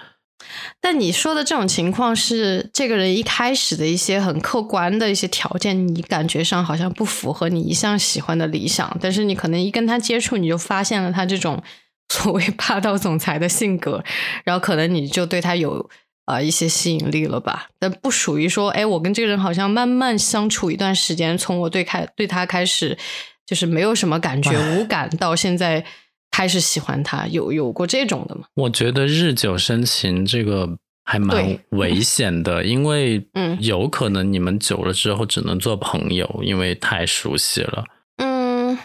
[0.80, 11.62] 但你说的这种情况是，这个人一开始的一些很客观的一些条件，你感觉上好像不符合你一向喜欢的理想，但是你可能一跟他接触，你就发现了他这种
[12.10, 14.04] 所谓霸道总裁的性格，
[14.44, 15.90] 然后可能你就对他有。
[16.26, 17.70] 啊，一些吸引力了吧？
[17.80, 22.98] 但不属于说，哎，我跟这个人好像慢慢相处一段时间，从我对开对他开始，
[23.46, 25.86] 就是没有什么感觉，无感，到现在
[26.32, 28.46] 开始喜欢他，有有过这种的吗？
[28.56, 37.84] 我觉得日久生情这个还蛮危险的，因为嗯，有可能你们久了之后只能做朋友，因为太熟悉了。
[38.18, 38.78] 嗯，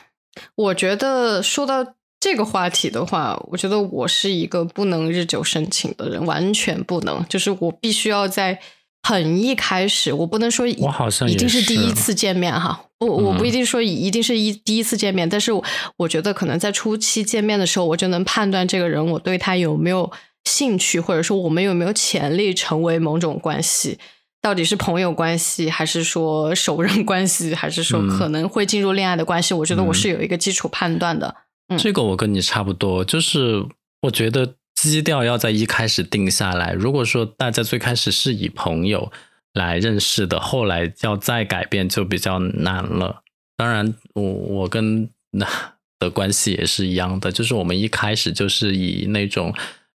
[0.54, 1.94] 我觉得说到。
[2.20, 7.24] 这个话题的话，我觉得我是一个不能日久生情的人，完全不能。
[7.28, 8.60] 就是我必须要在
[9.02, 15.50] 很一开始，我不能说我好像一定是第一次见面哈，我，我不一定说一定是一第一次见面，但是
[15.96, 20.12] 我觉得可能在初期见面的时候，我就能判断这个人我对他有没有
[20.44, 23.98] 兴趣，或者说我们有没有潜力成为某种关系。
[24.42, 29.54] 到底是朋友关系，还是说熟人关系，还是说可能会进入恋爱的关系？
[29.54, 31.34] 我觉得我是有一个基础判断的。
[31.78, 33.64] 这个我跟你差不多，就是
[34.02, 36.72] 我觉得基调要在一开始定下来。
[36.72, 39.10] 如果说大家最开始是以朋友
[39.52, 43.22] 来认识的，后来要再改变就比较难了。
[43.56, 45.46] 当然，我我跟那
[46.00, 49.54] 的关系也是一样的，就是我们一开始就是以那种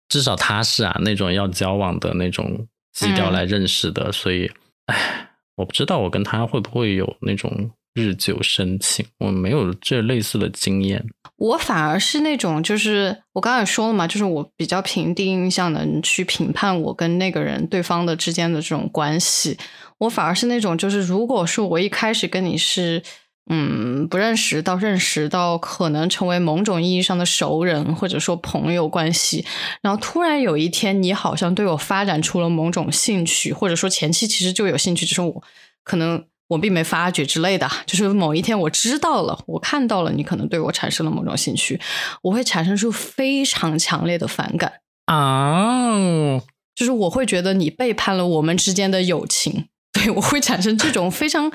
[0.09, 2.67] 至少他是啊那种要交往的那种。
[2.93, 4.51] 基调来认识的，所以，
[4.85, 11.05] 唉，我不知道我跟他会不会有那种日久生情，我没有这类似的经验。
[11.37, 19.57] 我反而是那种，就是我刚才说了嘛，就是我比较凭第一印象能去评判我跟那个人对方的之间的这种关系。
[19.99, 23.01] 我反而是那种，就是如果说我一开始跟你是。
[23.49, 29.45] 嗯，不认识到认识到可能成为某种意义上的熟人，或者说朋友关系，
[29.81, 35.43] 然后突然有一天你好像对我发展出了某种兴趣，或者说前期其实就有兴趣，只是我
[35.83, 37.69] 可能我并没发觉之类的。
[37.85, 41.79] 就是某一天我知道了，我看到了你可能对我产生了某种兴趣，
[42.21, 44.73] 我会产生出非常强烈的反感
[45.05, 46.39] 啊，
[46.75, 49.67] 就是我会觉得你背叛了我们之间的友情。
[49.93, 51.51] 对，我会产生这种非常，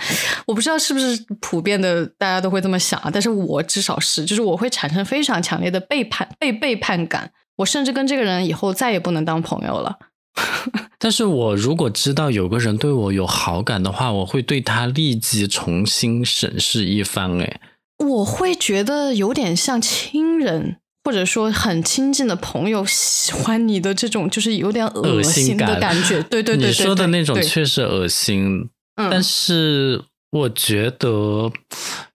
[0.47, 3.11] 我不知道是不是普遍的，大家都会这么想啊。
[3.13, 7.33] 但是我至少是，就是我会产生非常强烈的背叛、被背叛感。
[7.57, 9.99] 我甚至跟这个人以后再也不能当朋友了。
[10.99, 17.41] 但是我如果知道有个人对我有好感的话，我会对他立即重新审视一番。
[17.41, 17.61] 哎，
[17.99, 20.77] 我会觉得有点像亲人。
[21.05, 26.23] 或者说很亲近的朋友喜欢你的这种，就是有点恶心的感觉。
[26.25, 28.69] 对对对，你说的那种确实恶心。
[28.95, 31.51] 但是我觉得，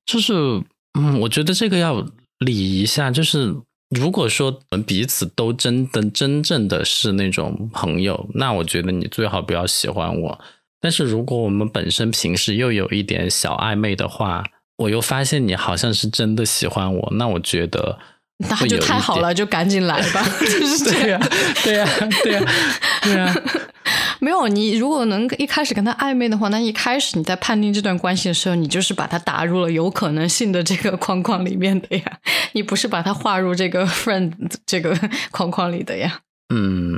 [0.05, 0.33] 就是
[0.99, 2.05] 嗯，我觉得这个要
[2.45, 3.09] 理一下。
[3.09, 3.55] 就是
[3.93, 10.39] 如果说我们彼此都真的真正的是那种朋友，那我觉得你最好不要喜欢我。
[10.81, 14.43] 但是如果我们本身平时又有一点小暧昧的话，
[14.77, 17.99] 我又发现你好像是真的喜欢我，那我觉得。
[18.39, 21.21] 那就太好了，就赶紧来吧， 就是这样，
[21.63, 21.87] 对呀，
[22.23, 22.43] 对呀，
[23.03, 23.33] 对呀。
[24.23, 32.19] 没有你，如果能一开始跟他暧昧的话，那一开始你在判定这段关系的时候，你就是把他打入了有可能性的这个框框里面的呀，
[32.53, 34.31] 你不是把他划入这个 friend
[34.65, 34.97] 这个
[35.31, 36.21] 框框里的呀。
[36.55, 36.97] 嗯。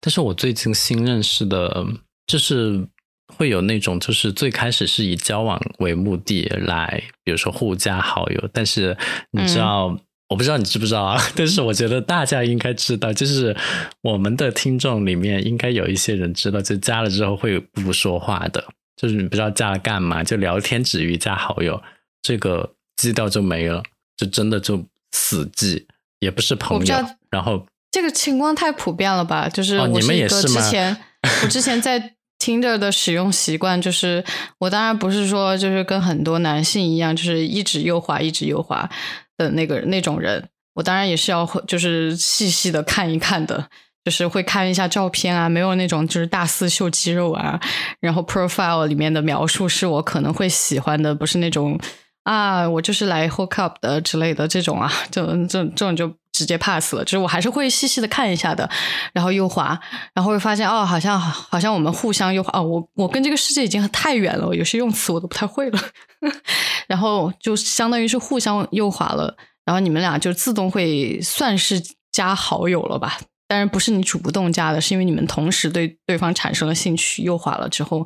[0.00, 1.86] 但是我最近新认识的，
[2.26, 2.88] 就是
[3.36, 8.96] 会有那种，就是最开始是以交往为目的来，比如说互加好友，但是
[9.32, 9.94] 你知道。
[10.28, 13.56] 我不知道你知不知道啊， 但是我觉得大家应该知道，就是
[14.02, 18.64] 我们的听众里面应该有一些人知道，就加了之后会不说话的，
[18.96, 21.80] 就是你不知道加了干嘛，就聊天止于加好友，
[22.22, 23.82] 这个基调就没了，
[24.16, 25.86] 就真的就死记，
[26.18, 26.94] 也不是朋友。
[27.30, 29.48] 然后这个情况太普遍了吧？
[29.48, 30.60] 就是你们也是吗？
[30.62, 30.96] 之前
[31.42, 34.24] 我之前在 Tinder 的使用习惯，就是
[34.58, 38.90] 我当然不是说就是跟很多男性一样，就是一直右滑，一直右滑。
[39.36, 43.68] 的那个那种人，我当然也是要就是细细的看一看的，
[44.04, 47.60] 就是会看一下照片啊，没有那种就是大肆秀肌肉啊，
[48.00, 51.78] 然后 profile 里面的描述是我可能会喜欢的，不是那种
[52.24, 58.68] 啊，我就是来 hook up 的之类的这种啊，就这这种就直接 pass 了，就是我还是会细细的看一下的，
[59.14, 59.78] 然后右滑，
[60.12, 65.80] 然后会发现哦，好像好像我们互相右滑哦，我我跟这个世界已经太远了，有些用词我都不太会了。
[66.86, 69.34] 然后就相当于是互相右滑了，
[69.64, 71.82] 然后你们俩就自动会算是
[72.12, 73.18] 加好友了吧？
[73.48, 78.04] 当然不是你主动加的，是因为你们同时对对方产生了兴趣，右滑了之后，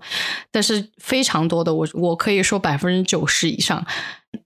[0.51, 3.87] 但是非常多的我我可以说百分之九十以上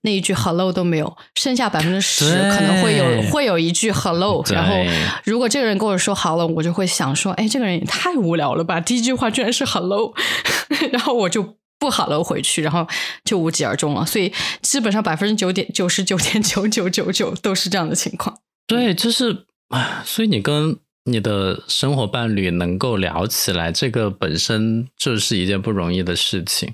[0.01, 4.75] 那一句 hello 都没有，剩下百分之十可能会有会有一句 hello，然后
[5.23, 10.13] 如果这个人跟我说好了，我就会想说，哎，这个人也太无聊了吧，第一句话居然是 hello，
[10.91, 11.55] 然后我就。
[11.77, 12.87] 不好了，回去，然后
[13.25, 14.05] 就无疾而终了。
[14.05, 14.31] 所以
[14.61, 18.39] 基本上百分之九点九十九点九九九九都是这样的情况。
[18.65, 26.73] 对，就是啊，所以你跟你的生活伴侣能够聊起来，这个本身就是一件不容易的事情。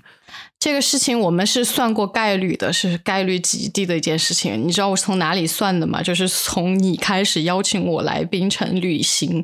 [0.62, 4.68] 这个事情我们是算过概率的，是概率极低的一件事情。
[4.68, 6.04] 你知道我是从哪里算的吗？
[6.04, 9.44] 就是从你开始邀请我来冰城旅行。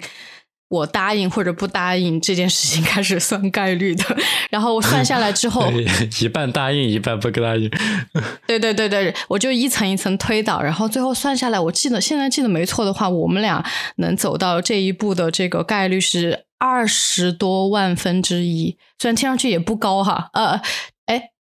[0.70, 4.04] 我答应或者不答应这件事情 开始算概率的，
[4.52, 5.66] 然后我算下来之后，
[6.22, 7.72] 一半答应一半不答应。
[8.46, 13.66] 对对对对，我就一层一层推导，然后最后算下来，我记得现在记得没错的话，我们俩
[13.96, 20.62] 能走到这一步的这个概率是二十多万分之一，虽然听上去也不高哈，呃，哎，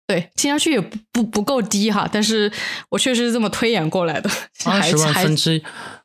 [0.08, 2.50] 对，听上去也不不不够低哈，但是
[2.88, 4.28] 我确实是这么推演过来的。
[4.66, 5.62] 二十万分之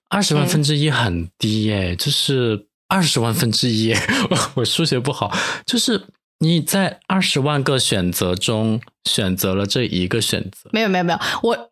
[0.10, 2.68] 二十万分之一很低耶，就是。
[2.89, 3.91] 二十万分之一，
[4.54, 5.36] 我数学不好，
[5.66, 6.06] 就是
[6.39, 11.72] 你在二十万个选择中选择了这一个选择，没有没有没有，我。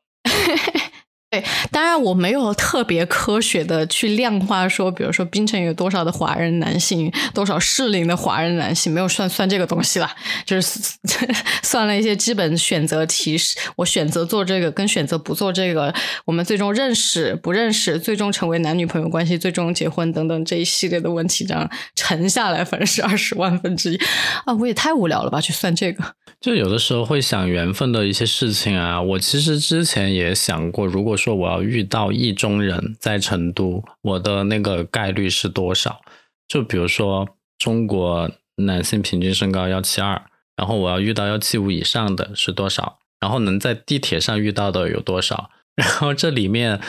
[1.31, 10.13] 对，当然我没有特别科学的去量化说，比如说槟城有多少的华人男性，多少适龄的华人男性，没有算算这个东西啦，
[10.43, 10.77] 就是
[11.63, 13.37] 算了一些基本选择题，
[13.77, 15.93] 我选择做这个跟选择不做这个，
[16.25, 23.99] 我们最终认识不认识，最终成为男女朋友关系，最终结婚等等这一系列的问题，这样乘下来，反正是 二十万分之一
[24.43, 26.03] 啊，我也太无聊了吧，去算这个。
[26.41, 36.01] 就有的时候会想缘分的一些事情啊，我其实之前也想过，如果说我要遇到意中人，在成都，我的那个概率是多少？
[36.47, 40.21] 就比如说中国男性平均身高幺七二，
[40.55, 42.99] 然后我要遇到幺七五以上的是多少？
[43.19, 45.51] 然后能在地铁上遇到的有多少？
[45.75, 46.79] 然后这里面，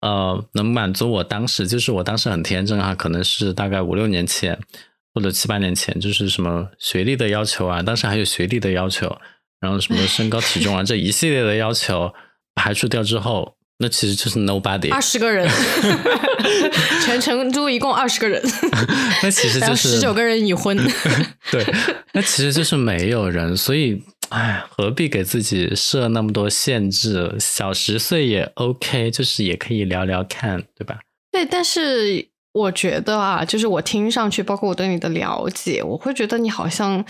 [0.00, 4.58] 呃，能满足我当时，就是我当时很天真啊，可能是大概五六年前。
[5.14, 9.18] 或者七八年前，就是什么学历的要求啊，当时还有学历的要求，
[9.58, 12.14] 然后什么身高体重啊这一系列的要求
[12.54, 14.92] 排除掉之后，那其实就是 nobody。
[14.92, 15.48] 二十个人，
[17.04, 18.42] 全成都一共二十个人，
[19.22, 20.76] 那其实就是十九个人已婚。
[21.50, 21.64] 对，
[22.12, 27.36] 那其实就是没有人，所以哎，何必给自己设那么多限制？
[27.38, 30.98] 小十岁也 OK，就是也可以聊聊看，对吧？
[31.30, 32.28] 对，但是。
[32.54, 37.04] 我觉得啊，就是我听上去，包括我对你的了解，我会觉得你好像，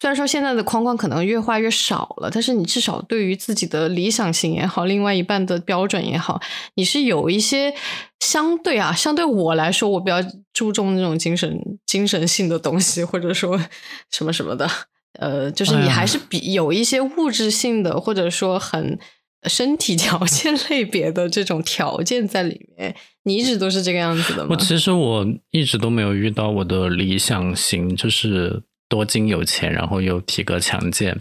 [0.00, 6.40] 虽然说现在的框框可能越画越少了，但是你至少对于自己的理想型也好，另外一半的标准也好，
[6.74, 7.72] 你是有一些
[8.20, 10.16] 相对啊，相对我来说，我比较
[10.52, 13.58] 注重那种精神精神性的东西，或者说
[14.10, 14.68] 什么什么的，
[15.18, 18.98] 呃，就是你还是比有一些物质性的，或者说很。
[19.46, 24.48] 身体条件 类别的这种条件在里面，你一直都是这个样子的吗？
[24.52, 31.16] 我其实我一直都没有遇到我的理想型，就是多金有钱，然后又体格强健。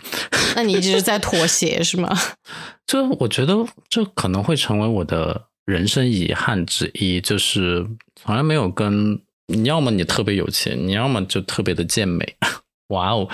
[0.56, 2.10] 那你一直在妥协是吗？
[2.86, 12.36] 就我觉得这可能会成为我的人生遗憾之一，就是从来没有跟你要么你特别有钱，你要么就特别的健美，
[12.90, 13.28] 哇哦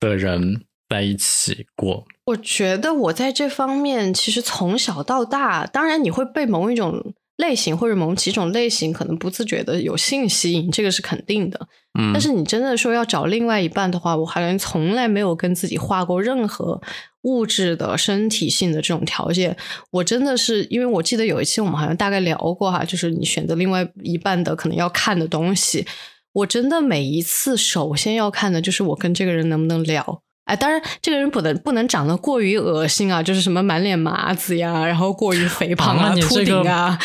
[0.00, 2.06] 的人在一起过。
[2.26, 11.68] 我觉得我在这方面其实从小到大，当然你会被某一种类型或者某几种类型可能不自觉的有性吸引，这个是肯定的。
[11.98, 16.80] 嗯，但是你真的说要找另外一半的话，我好像从来没有跟自己画过任何
[17.22, 19.56] 物质的身体性的这种条件。
[19.90, 25.86] 我真的是因为我记得有一期我们好像大概聊过哈，就是你选择另外一半的可能要看的东西，
[26.32, 30.23] 我真的每一次首先要看的就是我跟这个人能不能聊。
[30.44, 36.98] 哎，当然，这个人不能不能长得过于恶心啊，就是什么满脸麻子呀，然后过于肥胖啊、秃顶啊。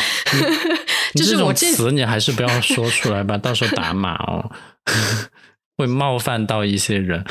[1.16, 4.50] 就是我这词你还是不要说出来吧，到时候打码哦，
[5.76, 7.24] 会冒犯到一些人。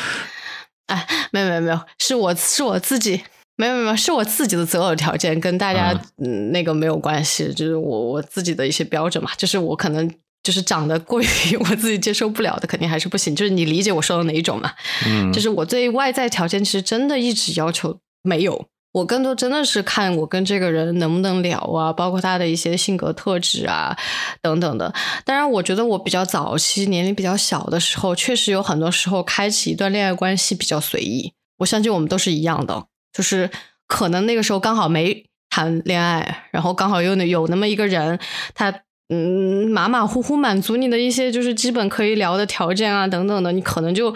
[0.88, 3.22] 哎，没有没有没有，是我是我自己，
[3.56, 10.12] 没有没有是我自己的择偶条件，跟大家嗯那个没有关系，就是我我自己的一些标准嘛，就是我可能。
[10.50, 11.26] 就是长得过于
[11.62, 13.36] 我自己接受不了的，肯定还是不行。
[13.36, 14.72] 就是你理解我说的哪一种嘛？
[15.06, 23.96] 嗯，就是我对外在条件其实真的一直要求没有，我更多真的是看我跟这个人能不能聊啊，包括他的一些性格特质啊
[24.42, 24.92] 等等的。
[25.24, 31.32] 当然，我觉得我比较早期年龄比较小的时候，确实有很多时候开启一段恋爱关系比较随意。
[31.60, 33.52] 我相信我们都是一样的，就是
[33.86, 38.18] 可能那个时候刚好没谈恋爱，然后刚好又有那么一个人，
[38.56, 38.74] 他。
[39.12, 44.14] 嗯，马马虎虎满足你的一些就是基本可以聊的条件啊，等等的，你可能就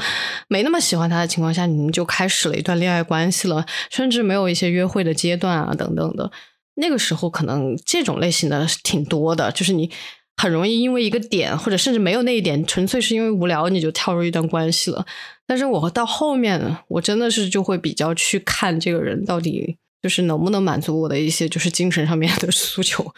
[0.48, 6.32] 没那么喜欢他的情况下，你们就开始了一段恋爱关系了，甚至没有一些约会的阶段啊，等等的。
[6.76, 9.90] 那个时候可能这种类型的挺多的，就是你
[10.38, 15.04] 很容易因为一个点，或者甚至没有那一点，纯粹是因为无聊，你就跳入一段关系了。
[15.48, 23.14] 但是我到后面，我真的是就会比较去看这个人到底就是能不能满足我的一些就是精神上面的 诉求。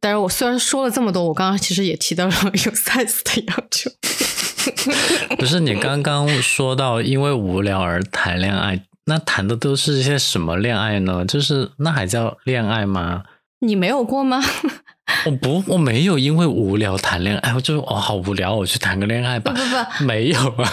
[0.00, 3.90] 但是我虽然说了这么多，我刚刚其实也提到了有 size 的要求。
[5.36, 11.24] 不是你刚刚说到因为无聊而谈恋爱，那谈的都是一些什么恋爱呢？
[11.26, 13.24] 就是那还叫恋爱吗？
[13.60, 14.42] 你没有过吗？
[15.26, 19.52] 我不，我没有因为无聊谈恋爱，我就哦好无聊，我去谈个恋爱吧。
[19.52, 20.72] 不不不， 没有啊。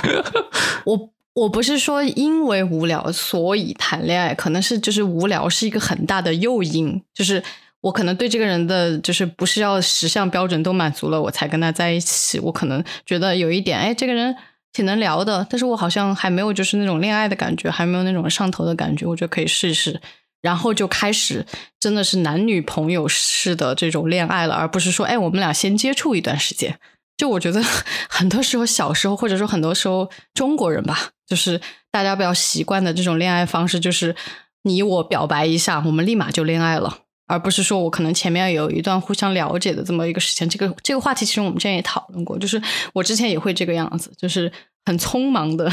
[0.85, 7.43] 我我不是说因为无聊所以谈恋爱，可能是就是无聊是一个很大的诱因，就是。
[7.81, 14.35] 我可能对这个人的就是不是要十项标准都满足了我才跟他在一起，我可能觉得有一点，哎，这个人
[14.71, 19.99] 挺能聊的，但是我好像还没有就是那种恋爱的感觉，还没有那种上头的感觉，我觉得可以试一试，
[20.41, 21.45] 然后就开始
[21.79, 26.79] 真的是男女朋友式的这种恋爱了，而不是说，哎，我们俩先接触一段时间，
[27.17, 27.61] 就我觉得
[28.07, 31.59] 很多时候小时候，或者说很多时候中国人吧，就是
[31.91, 34.15] 大家比较习惯的这种恋爱方式，就是
[34.63, 36.99] 你我表白一下，我们立马就恋爱了。
[37.31, 42.61] 而不是说我可能前面有一段互相了解的这么一个时间，这个这个话题其实我们之前也讨论过，就是
[42.93, 44.51] 我之前也会这个样子，就是
[44.83, 45.71] 很匆忙的、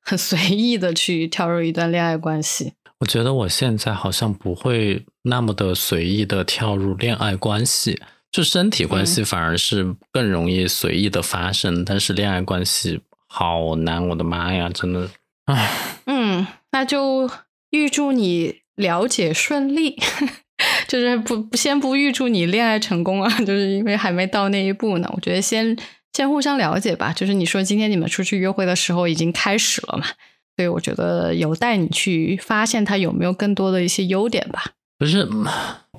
[0.00, 2.72] 很随意的去跳入一段恋爱关系。
[3.00, 8.00] 我觉得我现在好像不会那么的随意的跳入恋爱关系，
[8.32, 15.10] 就身体关系反而是更容易随意的发生，但是恋爱关系好难，我的妈呀，真的，
[15.44, 15.70] 唉，
[16.06, 17.28] 嗯，那就
[17.68, 20.00] 预祝你了解顺利。
[20.94, 25.10] 就是不先不预祝你恋爱成功啊， 就是因为还没到那一步呢。
[25.12, 25.76] 我觉得先
[26.12, 27.12] 先互相了解吧。
[27.12, 30.04] 就是你说今天你们出去约会的时候已经开始了嘛，
[30.56, 34.66] 所以我觉得有待你去发现他有没有更多的一些优点吧。
[34.96, 35.28] 不是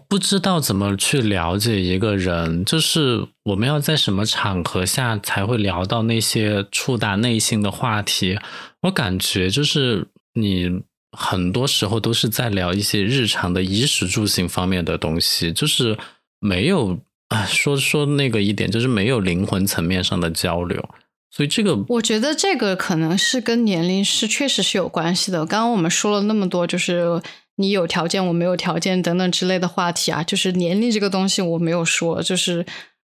[0.07, 8.39] 不知道怎么去了解一个人，就是我们要在什么场合下才会聊到那些触达内心的话题？
[8.83, 10.83] 我感觉就是你。
[11.17, 15.97] 很多时候都是在聊一些日常的衣食住行方面的东西，就是
[16.39, 16.99] 没有
[17.29, 20.89] 啊，说说那个一点，就是没有灵魂层面上的交流。
[21.31, 25.45] 所以这个，我觉得这个可能是跟年龄是确实是有关系的。
[25.45, 27.21] 刚刚我们说了那么多，就是
[27.55, 32.65] 你有条件，我没有条件等等之类的话题啊，就是年龄这个东西我没有说，就是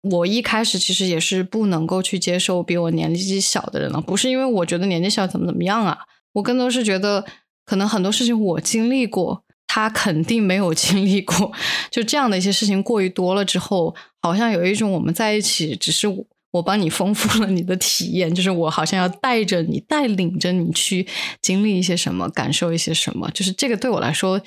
[0.02, 5.98] 我一开始其实也是不能够去接受比我年纪小的人了，不是因为我觉得年纪小怎么怎么样啊，
[6.34, 7.24] 我更多是觉得。
[7.64, 11.52] 可能很多事情我经历过，他肯定没有 经历过。
[11.90, 16.06] 就这样的一些事情过于多了之后，好像有一种我们在一起，只是
[16.50, 21.06] 我帮你丰富了你的体验，就是我好像要带着你、带领着你去
[21.40, 23.30] 经历一些什么、感受一些什么。
[23.30, 24.40] 就是这个对我来说，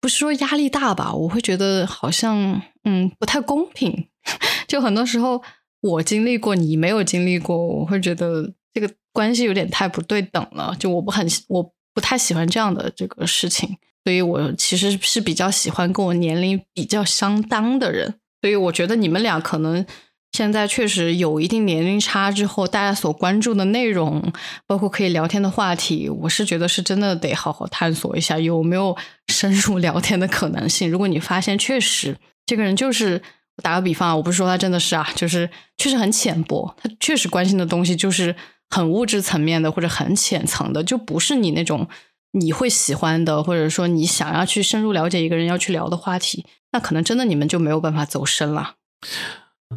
[0.00, 1.12] 不是说压力大吧？
[1.12, 4.06] 我会觉得好像嗯不太公平。
[4.68, 5.42] 就很多时候
[5.80, 10.76] 我经历过，你没有经历过，我会觉得这个关系有点太不对等了。
[10.78, 11.72] 就我不很我。
[11.94, 18.14] 不太喜欢这样的这个事情，所以我其实是比较喜欢跟我年龄比较相当的人。
[18.40, 19.84] 所以我觉得你们俩可能
[20.32, 24.32] 现在确实有一定年龄差之后，大家所关注的内容，
[24.66, 28.96] 包括可以聊天的话题，我是觉得是真的得好好探索一下有没有
[29.28, 30.90] 深入聊天的可能性。
[30.90, 32.16] 如果你发现确实
[32.46, 33.22] 这个人就是，
[33.62, 38.34] 打个比方啊，我不是说他真的是啊，就是确实很浅薄，他确实关心的东西就是。
[38.72, 41.86] 很物质层面的或者很浅层的，就不是你那种
[42.32, 48.76] 你会喜欢的，或者说你想要去深入了解一个人要去聊的话题，那可能真的你们就没有办法走深了。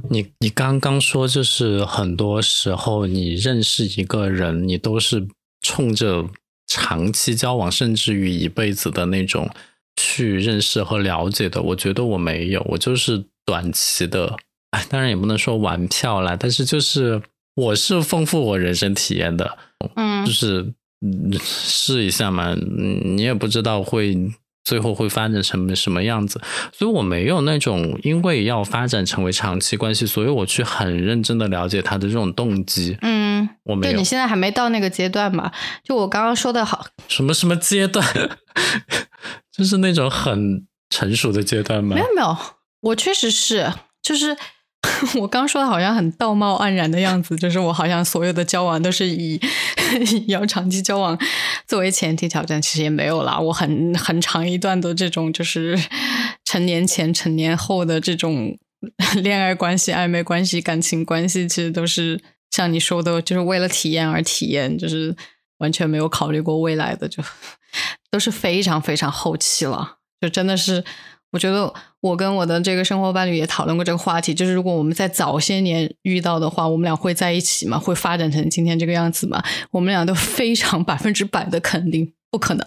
[0.09, 5.27] 你你刚刚说，就是很多时候你认识一个人，你都是
[5.61, 6.25] 冲着
[6.65, 9.49] 长期交往，甚至于一辈子的那种
[9.97, 11.61] 去认识和了解的。
[11.61, 14.37] 我觉得我没有，我就是短期的，
[14.71, 17.21] 哎，当然也不能说玩票啦，但是就是。
[17.55, 19.57] 我是丰富我人生体验的，
[19.95, 20.73] 嗯，就是
[21.39, 24.17] 试一下嘛，你也不知道会
[24.63, 26.41] 最后会发展成什么样子，
[26.73, 32.97] 所以我没有那种因为要发展成为长期关系，所以我去很认真的了解他的这种动机。
[33.01, 33.97] 嗯，我没有。
[33.97, 35.51] 你现在还没到那个阶段嘛？
[35.83, 38.05] 就我刚刚说的好，什么什么阶段？
[39.55, 41.95] 就是那种很成熟的阶段吗？
[41.95, 42.37] 没有没有，
[42.81, 44.35] 我确实是，就是。
[45.19, 49.39] 我刚说的好像很道貌岸然的样子，就是我好像所有的交往都是以
[50.27, 51.17] 要长期交往
[51.67, 53.39] 作为前提条件，其实也没有啦。
[53.39, 55.77] 我很很长一段的这种就是
[56.43, 58.57] 成年前、成年后的这种
[59.23, 62.21] 恋爱关系、暧昧关系、感情关系，其实都是
[62.51, 65.15] 像你说的，就是为了体验而体验，就是
[65.59, 67.23] 完全没有考虑过未来的，就
[68.11, 70.83] 都是非常非常后期了，就真的是。
[71.35, 77.77] 我觉得我跟我的这个生活伴侣也讨论过这个话题，就是如果我们在早些年遇到的话，我们俩会在一起吗？
[77.77, 79.43] 会发展成今天这个样子吗？
[79.71, 82.65] 我们俩都非常百分之百的肯定不可能。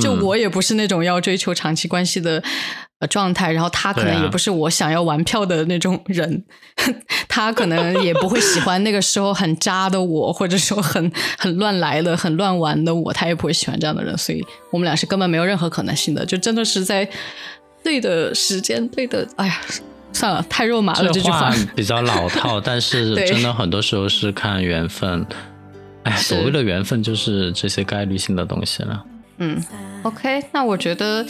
[0.00, 2.42] 就我也不是那种要追求长期关系的
[3.00, 6.44] 呃状态，然后他可能也不是我想要玩票的那种人，
[7.28, 17.08] 他可能也不会喜欢那个时候很渣的我，或者说很很乱来的、很乱玩的我，他也不会喜欢这样的人，所以我们俩是根本没有任何可能性的，就真的是在。
[17.84, 19.60] 对的时间，对的，哎呀，
[20.12, 21.12] 算了，太肉麻了。
[21.12, 25.24] 这句话比较老套，但是 真的很多时候是看缘分。
[26.04, 29.04] 哎，所谓的缘分就是这些概率性的东西了。
[29.38, 29.62] 嗯
[30.02, 31.24] ，OK，那我觉得，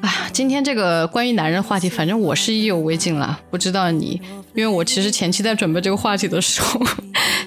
[0.00, 3.40] 哎呀，今天这个关于男人话题，反正我是意犹未尽了。
[3.50, 4.20] 不知道你，
[4.54, 6.80] 因为我其实前期在准备这个话题的时候，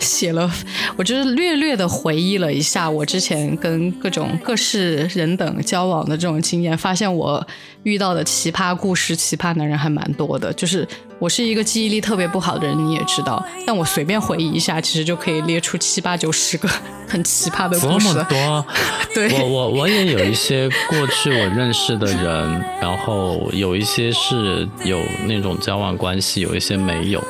[0.04, 0.51] 写了，
[0.95, 7.45] 我就是略略的回忆了一下我之前跟各种各式人等交往的这种经验，发现我
[7.84, 10.51] 遇到的奇葩故事、奇葩男人还蛮多的。
[10.54, 10.88] 就是
[11.18, 16.70] 我是一个记忆力特别不好的人，你也知道，但我随便回忆一下，其实就可以列出七八九十个
[17.08, 18.08] 很奇葩的故事。
[18.08, 18.66] 这么多，
[19.16, 27.24] 对我我我也有一些过去我认识的人，然后有一些是有那种交往关系，有一些没有。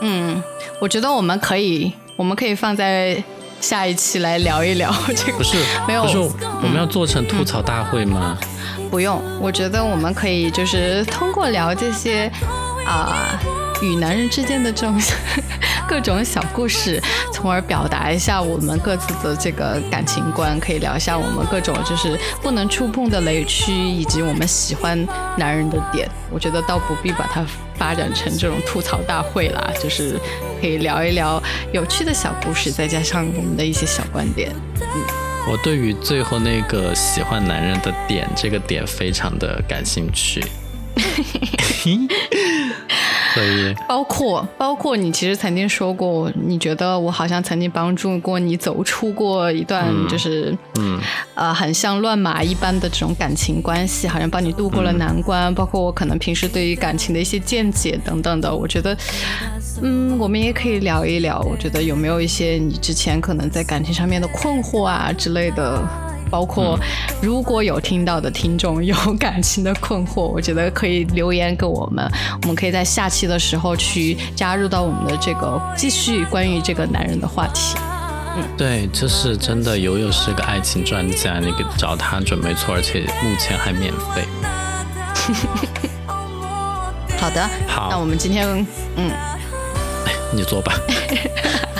[0.00, 0.40] 嗯，
[0.80, 3.22] 我觉得我们可以，我们可以放在
[3.60, 5.38] 下一期来聊一聊 这个。
[5.38, 5.56] 不是
[5.86, 6.18] 没有不是
[6.62, 8.36] 我们要做成吐槽大会吗？
[8.90, 12.30] 不用，我觉得我们可以就是通过聊这些
[12.86, 13.38] 啊、
[13.82, 15.00] 与男人之间的这种
[15.88, 17.00] 各种小故事，
[17.32, 25.06] 从而表达一下我们各自的这个感情观，可以聊一下我们各种就是不能触碰的雷区，以及我们喜欢
[25.36, 26.08] 男人的点。
[26.30, 27.44] 我觉得倒不必把它
[27.76, 30.18] 发展成这种吐槽大会啦，就是
[30.60, 34.52] 可以聊一聊有趣的小故事，再加上我们的一些小观点。
[34.80, 34.86] 嗯
[35.50, 40.44] 我对于最后那个喜欢男人的点，这个点非常的感兴趣。
[43.34, 50.98] 所以，包括包括你其实曾经说过，你觉得我好像曾经帮助过你走出过一段就是嗯，
[51.34, 55.54] 呃很像乱马一般的这种感情关系，好像帮你度过了难关。
[55.54, 58.96] 包括我可能平时对于感情的一些见解等等的，我觉得
[59.82, 61.40] 嗯，我们也可以聊一聊。
[61.40, 65.82] 我觉得有没有一些你之前可能在感情上面的困惑啊之类的。
[66.30, 66.78] 包括
[67.20, 72.08] 如果有听到的听众有感情的困惑，我觉得可以留言给我们，
[72.42, 77.76] 我们可以在下期的时候去加入到我们的这个继续关于这个男人的话题。
[78.36, 84.22] 嗯对，就是真的，友友是个爱情专家，你给找他准没错，而且目前还免费。
[87.18, 88.46] 好的，好那我们今天
[88.96, 89.10] 嗯
[90.32, 90.72] 你做吧。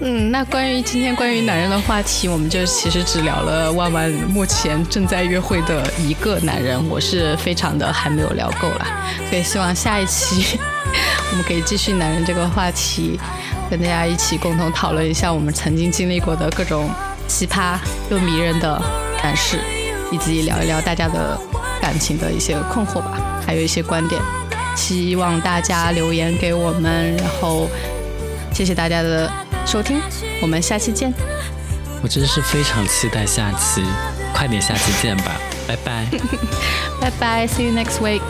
[0.00, 8.86] 嗯，那关于今天关于男人的话题，我们就其实只聊了万万目前正在约会的一个男人，我是非常的还没有聊够啦，
[9.30, 10.58] 所以希望下一期
[11.30, 13.18] 我们可以继续男人这个话题，
[13.70, 16.90] 跟大家一起共同讨论一下我们曾经经历过的各种
[17.28, 17.78] 奇葩
[18.10, 18.82] 又迷人的
[19.22, 19.60] 男士，
[20.10, 21.38] 以及聊一聊大家的
[21.80, 24.20] 感情的一些困惑吧，还有一些观点，
[24.76, 27.70] 希望大家留言给我们，然后
[28.52, 29.32] 谢谢大家的
[29.66, 30.00] 收听，
[30.40, 31.12] 我们下期见。
[32.02, 33.82] 我真是非常期待下期，
[34.34, 35.32] 快点下期见吧，
[35.66, 36.06] 拜拜。
[37.00, 38.20] 拜拜，See you next week。